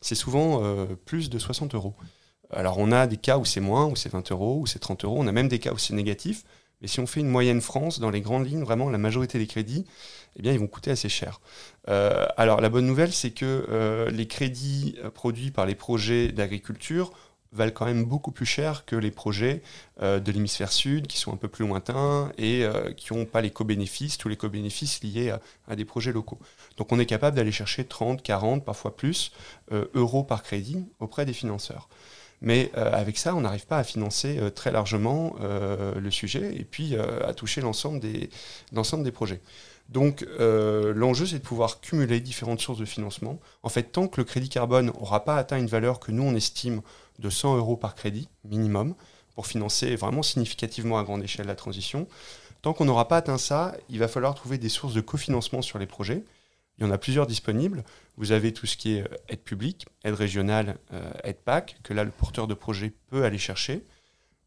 c'est 0.00 0.14
souvent 0.14 0.62
plus 1.04 1.28
de 1.28 1.38
60 1.38 1.74
euros. 1.74 1.94
Alors 2.50 2.78
on 2.78 2.92
a 2.92 3.06
des 3.06 3.16
cas 3.16 3.38
où 3.38 3.44
c'est 3.44 3.60
moins, 3.60 3.86
où 3.86 3.96
c'est 3.96 4.08
20 4.08 4.30
euros, 4.30 4.60
où 4.60 4.66
c'est 4.66 4.78
30 4.78 5.04
euros, 5.04 5.16
on 5.18 5.26
a 5.26 5.32
même 5.32 5.48
des 5.48 5.58
cas 5.58 5.72
où 5.72 5.78
c'est 5.78 5.94
négatif, 5.94 6.44
mais 6.80 6.88
si 6.88 7.00
on 7.00 7.06
fait 7.06 7.20
une 7.20 7.28
moyenne 7.28 7.60
France, 7.60 8.00
dans 8.00 8.10
les 8.10 8.20
grandes 8.20 8.46
lignes, 8.46 8.62
vraiment 8.62 8.90
la 8.90 8.98
majorité 8.98 9.38
des 9.38 9.46
crédits, 9.46 9.86
eh 10.36 10.42
bien, 10.42 10.52
ils 10.52 10.58
vont 10.58 10.66
coûter 10.66 10.90
assez 10.90 11.08
cher. 11.08 11.40
Euh, 11.88 12.26
alors 12.36 12.60
la 12.60 12.68
bonne 12.68 12.86
nouvelle, 12.86 13.12
c'est 13.12 13.30
que 13.30 13.66
euh, 13.68 14.10
les 14.10 14.26
crédits 14.26 14.96
euh, 15.04 15.10
produits 15.10 15.50
par 15.50 15.66
les 15.66 15.74
projets 15.74 16.28
d'agriculture 16.28 17.12
valent 17.52 17.72
quand 17.72 17.86
même 17.86 18.04
beaucoup 18.04 18.32
plus 18.32 18.44
cher 18.44 18.84
que 18.84 18.96
les 18.96 19.12
projets 19.12 19.62
de 20.02 20.30
l'hémisphère 20.30 20.70
sud, 20.70 21.06
qui 21.06 21.16
sont 21.16 21.32
un 21.32 21.36
peu 21.36 21.48
plus 21.48 21.66
lointains 21.66 22.30
et 22.36 22.66
qui 22.98 23.14
n'ont 23.14 23.24
pas 23.24 23.40
les 23.40 23.48
co-bénéfices, 23.50 24.18
tous 24.18 24.28
les 24.28 24.36
co-bénéfices 24.36 25.02
liés 25.02 25.32
à, 25.66 25.74
des 25.74 25.86
projets 25.86 26.12
locaux. 26.12 26.38
Donc 26.76 26.92
on 26.92 26.98
est 26.98 27.06
capable 27.06 27.34
d'aller 27.34 27.52
chercher 27.52 27.86
30, 27.86 28.22
40, 28.22 28.62
parfois 28.62 28.94
plus 28.94 29.32
euros 29.94 30.22
par 30.22 30.42
crédit 30.42 30.84
auprès 31.00 31.24
des 31.24 31.32
financeurs. 31.32 31.88
Mais 32.42 32.70
avec 32.74 33.16
ça, 33.16 33.34
on 33.34 33.40
n'arrive 33.40 33.66
pas 33.66 33.78
à 33.78 33.84
financer 33.84 34.38
très 34.54 34.70
largement 34.70 35.36
le 35.40 36.10
sujet 36.10 36.54
et 36.56 36.64
puis 36.64 36.94
à 36.96 37.32
toucher 37.32 37.62
l'ensemble 37.62 38.00
des 38.00 39.12
projets. 39.12 39.40
Donc 39.88 40.26
l'enjeu, 40.38 41.26
c'est 41.26 41.38
de 41.38 41.44
pouvoir 41.44 41.80
cumuler 41.80 42.20
différentes 42.20 42.60
sources 42.60 42.78
de 42.78 42.84
financement. 42.84 43.38
En 43.62 43.68
fait, 43.68 43.84
tant 43.84 44.08
que 44.08 44.20
le 44.20 44.24
crédit 44.24 44.48
carbone 44.48 44.86
n'aura 44.86 45.24
pas 45.24 45.36
atteint 45.36 45.58
une 45.58 45.68
valeur 45.68 46.00
que 46.00 46.10
nous, 46.10 46.24
on 46.24 46.34
estime 46.34 46.82
de 47.18 47.30
100 47.30 47.56
euros 47.56 47.76
par 47.76 47.94
crédit 47.94 48.28
minimum, 48.44 48.94
pour 49.36 49.46
financer 49.46 49.94
vraiment 49.96 50.22
significativement 50.22 50.98
à 50.98 51.04
grande 51.04 51.22
échelle 51.22 51.46
la 51.46 51.54
transition, 51.54 52.08
tant 52.62 52.72
qu'on 52.72 52.86
n'aura 52.86 53.06
pas 53.06 53.18
atteint 53.18 53.38
ça, 53.38 53.76
il 53.90 53.98
va 53.98 54.08
falloir 54.08 54.34
trouver 54.34 54.58
des 54.58 54.70
sources 54.70 54.94
de 54.94 55.02
cofinancement 55.02 55.62
sur 55.62 55.78
les 55.78 55.86
projets. 55.86 56.24
Il 56.78 56.84
y 56.84 56.88
en 56.88 56.90
a 56.90 56.98
plusieurs 56.98 57.26
disponibles. 57.26 57.84
Vous 58.16 58.32
avez 58.32 58.52
tout 58.52 58.66
ce 58.66 58.76
qui 58.76 58.96
est 58.96 59.02
euh, 59.02 59.16
aide 59.28 59.40
publique, 59.40 59.86
aide 60.04 60.14
régionale, 60.14 60.78
euh, 60.92 61.10
aide 61.22 61.36
PAC, 61.36 61.76
que 61.82 61.94
là, 61.94 62.04
le 62.04 62.10
porteur 62.10 62.46
de 62.46 62.54
projet 62.54 62.92
peut 63.08 63.24
aller 63.24 63.38
chercher. 63.38 63.84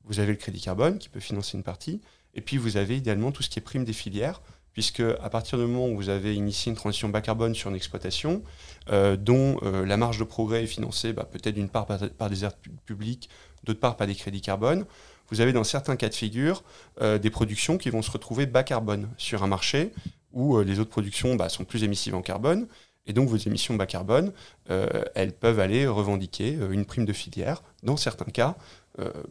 Vous 0.05 0.19
avez 0.19 0.31
le 0.31 0.37
crédit 0.37 0.61
carbone 0.61 0.97
qui 0.97 1.09
peut 1.09 1.19
financer 1.19 1.55
une 1.57 1.63
partie. 1.63 2.01
Et 2.33 2.41
puis, 2.41 2.57
vous 2.57 2.77
avez 2.77 2.97
idéalement 2.97 3.31
tout 3.31 3.41
ce 3.41 3.49
qui 3.49 3.59
est 3.59 3.63
prime 3.63 3.83
des 3.83 3.93
filières, 3.93 4.41
puisque 4.79 5.01
à 5.01 5.29
partir 5.29 5.57
du 5.57 5.65
moment 5.65 5.89
où 5.89 5.97
vous 5.97 6.07
avez 6.07 6.33
initié 6.33 6.69
une 6.69 6.77
transition 6.77 7.09
bas 7.09 7.19
carbone 7.19 7.53
sur 7.53 7.69
une 7.69 7.75
exploitation, 7.75 8.41
euh, 8.89 9.17
dont 9.17 9.59
la 9.61 9.97
marge 9.97 10.19
de 10.19 10.23
progrès 10.23 10.63
est 10.63 10.67
financée 10.67 11.11
bah, 11.11 11.27
peut-être 11.29 11.55
d'une 11.55 11.67
part 11.67 11.85
par, 11.85 12.29
des 12.29 12.45
aides 12.45 12.55
publiques, 12.85 13.29
d'autre 13.65 13.81
part 13.81 13.97
par 13.97 14.07
des 14.07 14.15
crédits 14.15 14.39
carbone, 14.39 14.85
vous 15.29 15.41
avez 15.41 15.51
dans 15.51 15.65
certains 15.65 15.97
cas 15.97 16.07
de 16.07 16.15
figure 16.15 16.63
des 17.01 17.29
productions 17.29 17.77
qui 17.77 17.89
vont 17.89 18.01
se 18.01 18.09
retrouver 18.09 18.45
bas 18.45 18.63
carbone 18.63 19.09
sur 19.17 19.43
un 19.43 19.47
marché 19.47 19.91
où 20.33 20.57
euh, 20.57 20.63
les 20.63 20.79
autres 20.79 20.89
productions 20.89 21.35
bah, 21.35 21.49
sont 21.49 21.65
plus 21.65 21.83
émissives 21.83 22.15
en 22.15 22.21
carbone. 22.21 22.67
Et 23.05 23.13
donc 23.13 23.27
vos 23.27 23.37
émissions 23.37 23.75
bas 23.75 23.87
carbone, 23.87 24.31
euh, 24.69 25.03
elles 25.15 25.33
peuvent 25.33 25.59
aller 25.59 25.87
revendiquer 25.87 26.57
euh, 26.59 26.71
une 26.71 26.85
prime 26.85 27.05
de 27.05 27.13
filière, 27.13 27.63
dans 27.81 27.97
certains 27.97 28.29
cas, 28.31 28.55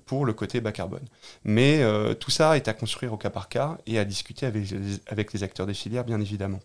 pour 0.06 0.24
le 0.24 0.32
côté 0.32 0.60
bas 0.60 0.72
carbone. 0.72 1.06
Mais 1.44 1.80
tout 2.20 2.30
ça 2.30 2.56
est 2.56 2.68
à 2.68 2.74
construire 2.74 3.12
au 3.12 3.16
cas 3.16 3.30
par 3.30 3.48
cas 3.48 3.78
et 3.86 3.98
à 3.98 4.04
discuter 4.04 4.46
avec 4.46 4.70
les, 4.70 4.78
avec 5.06 5.32
les 5.32 5.42
acteurs 5.42 5.66
des 5.66 5.74
filières, 5.74 6.04
bien 6.04 6.20
évidemment. 6.20 6.60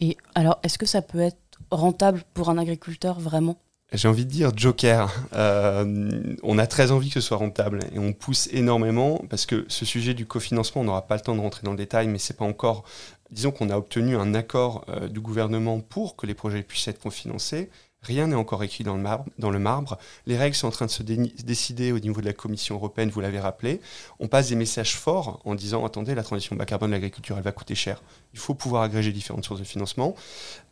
Et 0.00 0.16
alors, 0.34 0.58
est-ce 0.62 0.78
que 0.78 0.86
ça 0.86 1.02
peut 1.02 1.20
être 1.20 1.38
rentable 1.70 2.22
pour 2.34 2.50
un 2.50 2.58
agriculteur 2.58 3.18
vraiment? 3.18 3.56
J'ai 3.92 4.06
envie 4.06 4.26
de 4.26 4.30
dire 4.30 4.52
Joker. 4.54 5.10
Euh, 5.32 6.36
on 6.42 6.58
a 6.58 6.66
très 6.66 6.90
envie 6.90 7.08
que 7.08 7.14
ce 7.14 7.26
soit 7.26 7.38
rentable 7.38 7.80
et 7.94 7.98
on 7.98 8.12
pousse 8.12 8.48
énormément 8.52 9.24
parce 9.30 9.46
que 9.46 9.64
ce 9.68 9.86
sujet 9.86 10.12
du 10.12 10.26
cofinancement, 10.26 10.82
on 10.82 10.84
n'aura 10.84 11.06
pas 11.06 11.14
le 11.14 11.22
temps 11.22 11.34
de 11.34 11.40
rentrer 11.40 11.62
dans 11.64 11.70
le 11.70 11.78
détail, 11.78 12.06
mais 12.06 12.18
c'est 12.18 12.36
pas 12.36 12.44
encore. 12.44 12.84
Disons 13.30 13.50
qu'on 13.50 13.70
a 13.70 13.76
obtenu 13.76 14.16
un 14.16 14.34
accord 14.34 14.84
euh, 14.88 15.08
du 15.08 15.20
gouvernement 15.20 15.80
pour 15.80 16.16
que 16.16 16.26
les 16.26 16.34
projets 16.34 16.62
puissent 16.62 16.88
être 16.88 17.00
cofinancés. 17.00 17.70
Rien 18.02 18.28
n'est 18.28 18.36
encore 18.36 18.62
écrit 18.62 18.84
dans 18.84 18.96
le, 18.96 19.58
marbre. 19.58 19.98
Les 20.26 20.36
règles 20.36 20.54
sont 20.54 20.68
en 20.68 20.70
train 20.70 20.86
de 20.86 20.90
se 20.90 21.02
décider 21.02 21.90
au 21.90 21.98
niveau 21.98 22.20
de 22.20 22.26
la 22.26 22.32
Commission 22.32 22.76
européenne, 22.76 23.10
vous 23.10 23.20
l'avez 23.20 23.40
rappelé. 23.40 23.80
On 24.20 24.28
passe 24.28 24.48
des 24.48 24.54
messages 24.54 24.94
forts 24.96 25.40
en 25.44 25.54
disant 25.54 25.84
attendez, 25.84 26.14
la 26.14 26.22
transition 26.22 26.54
bas 26.54 26.64
carbone 26.64 26.90
de 26.90 26.94
l'agriculture, 26.94 27.36
elle 27.36 27.42
va 27.42 27.52
coûter 27.52 27.74
cher. 27.74 28.00
Il 28.34 28.38
faut 28.38 28.54
pouvoir 28.54 28.82
agréger 28.82 29.12
différentes 29.12 29.44
sources 29.44 29.60
de 29.60 29.64
financement. 29.64 30.14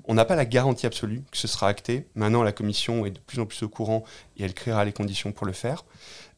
On 0.04 0.14
n'a 0.14 0.24
pas 0.24 0.36
la 0.36 0.44
garantie 0.44 0.86
absolue 0.86 1.22
que 1.32 1.36
ce 1.36 1.48
sera 1.48 1.66
acté. 1.68 2.06
Maintenant, 2.14 2.44
la 2.44 2.52
Commission 2.52 3.06
est 3.06 3.10
de 3.10 3.18
plus 3.18 3.40
en 3.40 3.46
plus 3.46 3.64
au 3.64 3.68
courant 3.68 4.04
et 4.36 4.44
elle 4.44 4.54
créera 4.54 4.84
les 4.84 4.92
conditions 4.92 5.32
pour 5.32 5.46
le 5.46 5.52
faire. 5.52 5.84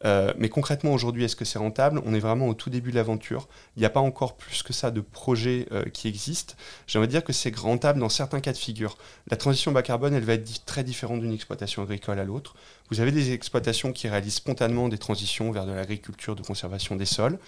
Euh, 0.04 0.32
mais 0.38 0.48
concrètement, 0.48 0.92
aujourd'hui, 0.92 1.24
est-ce 1.24 1.36
que 1.36 1.44
c'est 1.44 1.58
rentable? 1.58 2.00
On 2.04 2.14
est 2.14 2.20
vraiment 2.20 2.48
au 2.48 2.54
tout 2.54 2.70
début 2.70 2.90
de 2.90 2.96
l'aventure. 2.96 3.48
Il 3.76 3.80
n'y 3.80 3.86
a 3.86 3.90
pas 3.90 4.00
encore 4.00 4.36
plus 4.36 4.62
que 4.62 4.72
ça 4.72 4.90
de 4.90 5.00
projets 5.00 5.66
euh, 5.72 5.84
qui 5.84 6.08
existent. 6.08 6.54
J'aimerais 6.86 7.08
dire 7.08 7.24
que 7.24 7.32
c'est 7.32 7.54
rentable 7.56 8.00
dans 8.00 8.08
certains 8.08 8.40
cas 8.40 8.52
de 8.52 8.58
figure. 8.58 8.96
La 9.30 9.36
transition 9.36 9.72
bas 9.72 9.82
carbone, 9.82 10.14
elle 10.14 10.24
va 10.24 10.34
être 10.34 10.64
très 10.64 10.84
différente 10.84 11.20
d'une 11.20 11.32
exploitation 11.32 11.82
agricole 11.82 12.18
à 12.18 12.24
l'autre. 12.24 12.54
Vous 12.90 13.00
avez 13.00 13.12
des 13.12 13.32
exploitations 13.32 13.92
qui 13.92 14.08
réalisent 14.08 14.34
spontanément 14.34 14.88
des 14.88 14.98
transitions 14.98 15.50
vers 15.50 15.66
de 15.66 15.72
l'agriculture 15.72 16.36
de 16.36 16.42
conservation 16.42 16.96
des 16.96 17.04
sols. 17.04 17.38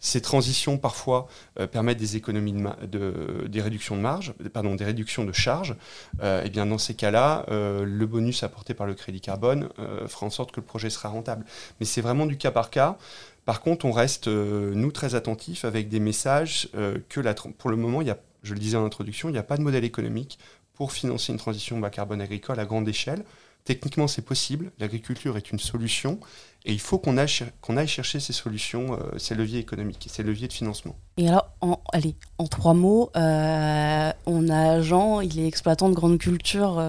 Ces 0.00 0.20
transitions, 0.20 0.78
parfois, 0.78 1.28
euh, 1.60 1.66
permettent 1.66 1.98
des 1.98 2.16
économies 2.16 2.64
de, 2.90 3.46
des 3.48 3.60
réductions 3.60 3.96
de 3.96 4.00
marge, 4.00 4.34
pardon, 4.52 4.74
des 4.74 4.84
réductions 4.84 5.24
de 5.24 5.32
charges. 5.32 5.74
et 6.22 6.50
bien, 6.50 6.66
dans 6.66 6.78
ces 6.78 6.94
cas-là, 6.94 7.44
le 7.48 8.06
bonus 8.06 8.42
apporté 8.42 8.74
par 8.74 8.86
le 8.86 8.94
crédit 8.94 9.20
carbone 9.20 9.68
fera 10.06 10.26
en 10.26 10.30
sorte 10.30 10.52
que 10.52 10.60
le 10.60 10.66
projet 10.66 10.90
sera 10.90 11.08
rentable. 11.08 11.44
Mais 11.80 11.86
c'est 11.86 12.00
vraiment 12.00 12.26
du 12.26 12.36
cas 12.36 12.50
par 12.50 12.70
cas. 12.70 12.98
Par 13.46 13.60
contre, 13.60 13.84
on 13.86 13.92
reste, 13.92 14.26
euh, 14.26 14.74
nous, 14.74 14.90
très 14.90 15.14
attentifs 15.14 15.64
avec 15.64 15.88
des 15.88 16.00
messages 16.00 16.68
euh, 16.74 16.98
que 17.08 17.20
pour 17.52 17.70
le 17.70 17.76
moment, 17.76 18.02
il 18.02 18.08
y 18.08 18.10
a, 18.10 18.18
je 18.42 18.52
le 18.52 18.58
disais 18.58 18.76
en 18.76 18.84
introduction, 18.84 19.28
il 19.28 19.32
n'y 19.32 19.38
a 19.38 19.44
pas 19.44 19.56
de 19.56 19.62
modèle 19.62 19.84
économique 19.84 20.40
pour 20.74 20.90
financer 20.90 21.32
une 21.32 21.38
transition 21.38 21.78
bas 21.78 21.88
carbone 21.88 22.20
agricole 22.20 22.58
à 22.58 22.64
grande 22.64 22.88
échelle. 22.88 23.24
Techniquement, 23.66 24.08
c'est 24.08 24.22
possible. 24.22 24.72
L'agriculture 24.78 25.36
est 25.36 25.50
une 25.52 25.58
solution 25.58 26.18
et 26.64 26.72
il 26.72 26.80
faut 26.80 26.98
qu'on 26.98 27.18
aille, 27.18 27.86
chercher 27.86 28.18
ces 28.18 28.32
solutions, 28.32 28.94
euh, 28.94 29.18
ces 29.18 29.34
leviers 29.34 29.60
économiques, 29.60 30.08
ces 30.10 30.22
leviers 30.22 30.48
de 30.48 30.52
financement. 30.54 30.96
Et 31.18 31.28
alors, 31.28 31.50
en, 31.60 31.78
allez, 31.92 32.16
en 32.38 32.46
trois 32.46 32.74
mots, 32.74 33.10
on 33.14 34.48
a 34.48 34.80
Jean, 34.80 35.20
il 35.20 35.38
est 35.38 35.46
exploitant 35.46 35.90
de 35.90 35.94
grande 35.94 36.18
culture 36.18 36.80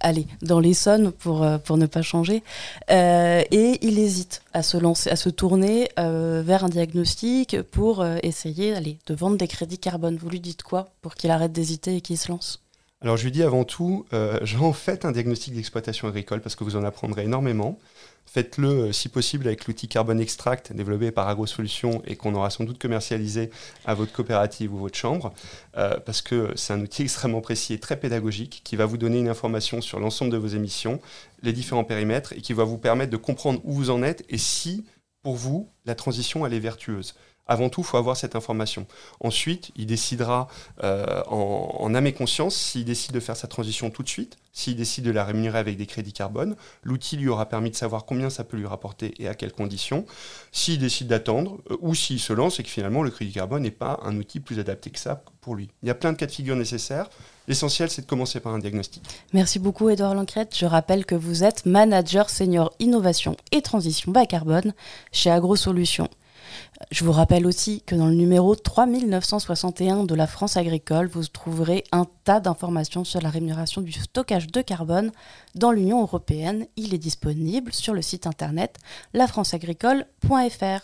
allez, 0.00 0.26
dans 0.42 0.60
l'Essonne 0.60 1.12
pour, 1.12 1.42
euh, 1.42 1.58
pour 1.58 1.76
ne 1.76 1.86
pas 1.86 2.02
changer. 2.02 2.42
Euh, 2.90 3.42
et 3.50 3.78
il 3.82 3.98
hésite 3.98 4.42
à 4.52 4.62
se 4.62 4.76
lancer, 4.76 5.10
à 5.10 5.16
se 5.16 5.28
tourner 5.28 5.88
euh, 5.98 6.42
vers 6.44 6.64
un 6.64 6.68
diagnostic 6.68 7.60
pour 7.62 8.04
essayer 8.22 8.74
de 8.80 9.14
vendre 9.14 9.36
des 9.36 9.48
crédits 9.48 9.78
carbone. 9.78 10.16
Vous 10.16 10.30
lui 10.30 10.40
dites 10.40 10.62
quoi 10.62 10.90
pour 11.02 11.14
qu'il 11.14 11.30
arrête 11.30 11.52
d'hésiter 11.52 11.96
et 11.96 12.00
qu'il 12.00 12.18
se 12.18 12.30
lance? 12.30 12.62
Alors 13.00 13.16
je 13.16 13.24
lui 13.24 13.30
dis 13.30 13.44
avant 13.44 13.64
tout, 13.64 14.06
euh, 14.12 14.40
j'en 14.42 14.72
faites 14.72 15.04
un 15.04 15.12
diagnostic 15.12 15.54
d'exploitation 15.54 16.08
agricole 16.08 16.40
parce 16.40 16.56
que 16.56 16.64
vous 16.64 16.76
en 16.76 16.82
apprendrez 16.82 17.24
énormément. 17.24 17.78
Faites-le 18.26 18.68
euh, 18.68 18.92
si 18.92 19.08
possible 19.08 19.46
avec 19.46 19.66
l'outil 19.66 19.86
Carbon 19.86 20.18
Extract 20.18 20.72
développé 20.72 21.12
par 21.12 21.28
AgroSolutions 21.28 22.02
et 22.06 22.16
qu'on 22.16 22.34
aura 22.34 22.50
sans 22.50 22.64
doute 22.64 22.78
commercialisé 22.78 23.50
à 23.84 23.94
votre 23.94 24.12
coopérative 24.12 24.74
ou 24.74 24.78
votre 24.78 24.98
chambre 24.98 25.32
euh, 25.76 25.98
parce 26.00 26.22
que 26.22 26.50
c'est 26.56 26.72
un 26.72 26.80
outil 26.80 27.02
extrêmement 27.02 27.40
précis 27.40 27.72
et 27.72 27.78
très 27.78 27.98
pédagogique 27.98 28.62
qui 28.64 28.74
va 28.74 28.84
vous 28.84 28.98
donner 28.98 29.20
une 29.20 29.28
information 29.28 29.80
sur 29.80 30.00
l'ensemble 30.00 30.32
de 30.32 30.36
vos 30.36 30.48
émissions, 30.48 31.00
les 31.42 31.52
différents 31.52 31.84
périmètres 31.84 32.32
et 32.32 32.40
qui 32.40 32.52
va 32.52 32.64
vous 32.64 32.78
permettre 32.78 33.12
de 33.12 33.16
comprendre 33.16 33.60
où 33.62 33.72
vous 33.72 33.90
en 33.90 34.02
êtes 34.02 34.24
et 34.28 34.38
si 34.38 34.84
pour 35.22 35.36
vous 35.36 35.68
la 35.86 35.94
transition 35.94 36.44
elle 36.44 36.52
est 36.52 36.58
vertueuse. 36.58 37.14
Avant 37.48 37.70
tout, 37.70 37.80
il 37.80 37.86
faut 37.86 37.96
avoir 37.96 38.16
cette 38.16 38.36
information. 38.36 38.86
Ensuite, 39.20 39.72
il 39.74 39.86
décidera 39.86 40.48
euh, 40.84 41.22
en, 41.28 41.94
âme 41.94 42.06
et 42.06 42.12
conscience 42.12 42.54
s'il 42.54 42.84
décide 42.84 43.12
de 43.12 43.20
faire 43.20 43.36
sa 43.36 43.48
transition 43.48 43.88
tout 43.90 44.02
de 44.02 44.08
suite, 44.08 44.36
s'il 44.52 44.76
décide 44.76 45.04
de 45.04 45.10
la 45.10 45.24
rémunérer 45.24 45.58
avec 45.58 45.78
des 45.78 45.86
crédits 45.86 46.12
carbone. 46.12 46.56
L'outil 46.82 47.16
lui 47.16 47.28
aura 47.28 47.46
permis 47.46 47.70
de 47.70 47.76
savoir 47.76 48.04
combien 48.04 48.28
ça 48.28 48.44
peut 48.44 48.58
lui 48.58 48.66
rapporter 48.66 49.14
et 49.18 49.28
à 49.28 49.34
quelles 49.34 49.52
conditions. 49.52 50.04
S'il 50.52 50.78
décide 50.78 51.08
d'attendre 51.08 51.58
euh, 51.70 51.76
ou 51.80 51.94
s'il 51.94 52.20
se 52.20 52.34
lance 52.34 52.60
et 52.60 52.62
que 52.62 52.68
finalement 52.68 53.02
le 53.02 53.10
crédit 53.10 53.32
carbone 53.32 53.62
n'est 53.62 53.70
pas 53.70 53.98
un 54.02 54.14
outil 54.16 54.40
plus 54.40 54.58
adapté 54.58 54.90
que 54.90 54.98
ça 54.98 55.22
pour 55.40 55.54
lui. 55.54 55.70
Il 55.82 55.88
y 55.88 55.90
a 55.90 55.94
plein 55.94 56.12
de 56.12 56.18
cas 56.18 56.26
de 56.26 56.32
figure 56.32 56.54
nécessaires. 56.54 57.08
L'essentiel, 57.46 57.88
c'est 57.88 58.02
de 58.02 58.06
commencer 58.06 58.40
par 58.40 58.52
un 58.52 58.58
diagnostic. 58.58 59.02
Merci 59.32 59.58
beaucoup, 59.58 59.88
Edouard 59.88 60.14
Lancrette. 60.14 60.54
Je 60.54 60.66
rappelle 60.66 61.06
que 61.06 61.14
vous 61.14 61.44
êtes 61.44 61.64
manager 61.64 62.28
senior 62.28 62.74
innovation 62.78 63.36
et 63.52 63.62
transition 63.62 64.12
bas 64.12 64.26
carbone 64.26 64.74
chez 65.12 65.30
AgroSolutions. 65.30 66.10
Je 66.92 67.04
vous 67.04 67.12
rappelle 67.12 67.44
aussi 67.44 67.82
que 67.82 67.96
dans 67.96 68.06
le 68.06 68.14
numéro 68.14 68.54
3961 68.54 70.04
de 70.04 70.14
la 70.14 70.28
France 70.28 70.56
agricole, 70.56 71.08
vous 71.08 71.26
trouverez 71.26 71.82
un 71.90 72.06
tas 72.24 72.38
d'informations 72.38 73.04
sur 73.04 73.20
la 73.20 73.30
rémunération 73.30 73.80
du 73.80 73.92
stockage 73.92 74.46
de 74.46 74.62
carbone 74.62 75.10
dans 75.56 75.72
l'Union 75.72 76.00
européenne. 76.00 76.66
Il 76.76 76.94
est 76.94 76.98
disponible 76.98 77.72
sur 77.72 77.94
le 77.94 78.02
site 78.02 78.28
internet 78.28 78.76
lafranceagricole.fr. 79.12 80.80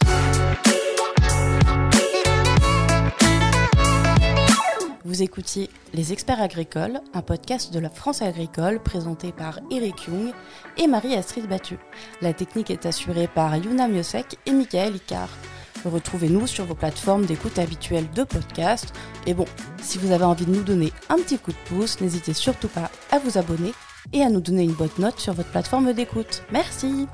Vous 5.05 5.23
écoutiez 5.23 5.71
Les 5.93 6.13
Experts 6.13 6.41
Agricoles, 6.41 7.01
un 7.13 7.23
podcast 7.23 7.73
de 7.73 7.79
la 7.79 7.91
France 7.91 8.21
agricole 8.21 8.83
présenté 8.83 9.33
par 9.33 9.61
Eric 9.71 10.09
Young 10.09 10.33
et 10.77 10.87
Marie-Astrid 10.87 11.47
Battu. 11.47 11.79
La 12.21 12.33
technique 12.33 12.71
est 12.71 12.87
assurée 12.87 13.29
par 13.29 13.55
Yuna 13.57 13.87
Miosek 13.87 14.39
et 14.47 14.53
Michael 14.53 14.97
Icard. 14.97 15.29
Retrouvez-nous 15.85 16.47
sur 16.47 16.65
vos 16.65 16.75
plateformes 16.75 17.27
d'écoute 17.27 17.59
habituelles 17.59 18.11
de 18.15 18.25
podcast. 18.25 18.95
Et 19.27 19.35
bon, 19.35 19.47
si 19.83 19.99
vous 19.99 20.13
avez 20.13 20.25
envie 20.25 20.47
de 20.47 20.55
nous 20.55 20.63
donner 20.63 20.93
un 21.09 21.17
petit 21.17 21.39
coup 21.39 21.53
de 21.53 21.69
pouce, 21.69 22.01
n'hésitez 22.01 22.33
surtout 22.33 22.69
pas 22.69 22.91
à 23.11 23.19
vous 23.19 23.39
abonner 23.39 23.73
et 24.13 24.23
à 24.23 24.31
nous 24.31 24.41
donner 24.41 24.65
une 24.65 24.73
bonne 24.73 24.89
note 24.99 25.19
sur 25.19 25.33
votre 25.35 25.51
plateforme 25.51 25.93
d'écoute. 25.93 26.43
Merci. 26.53 27.09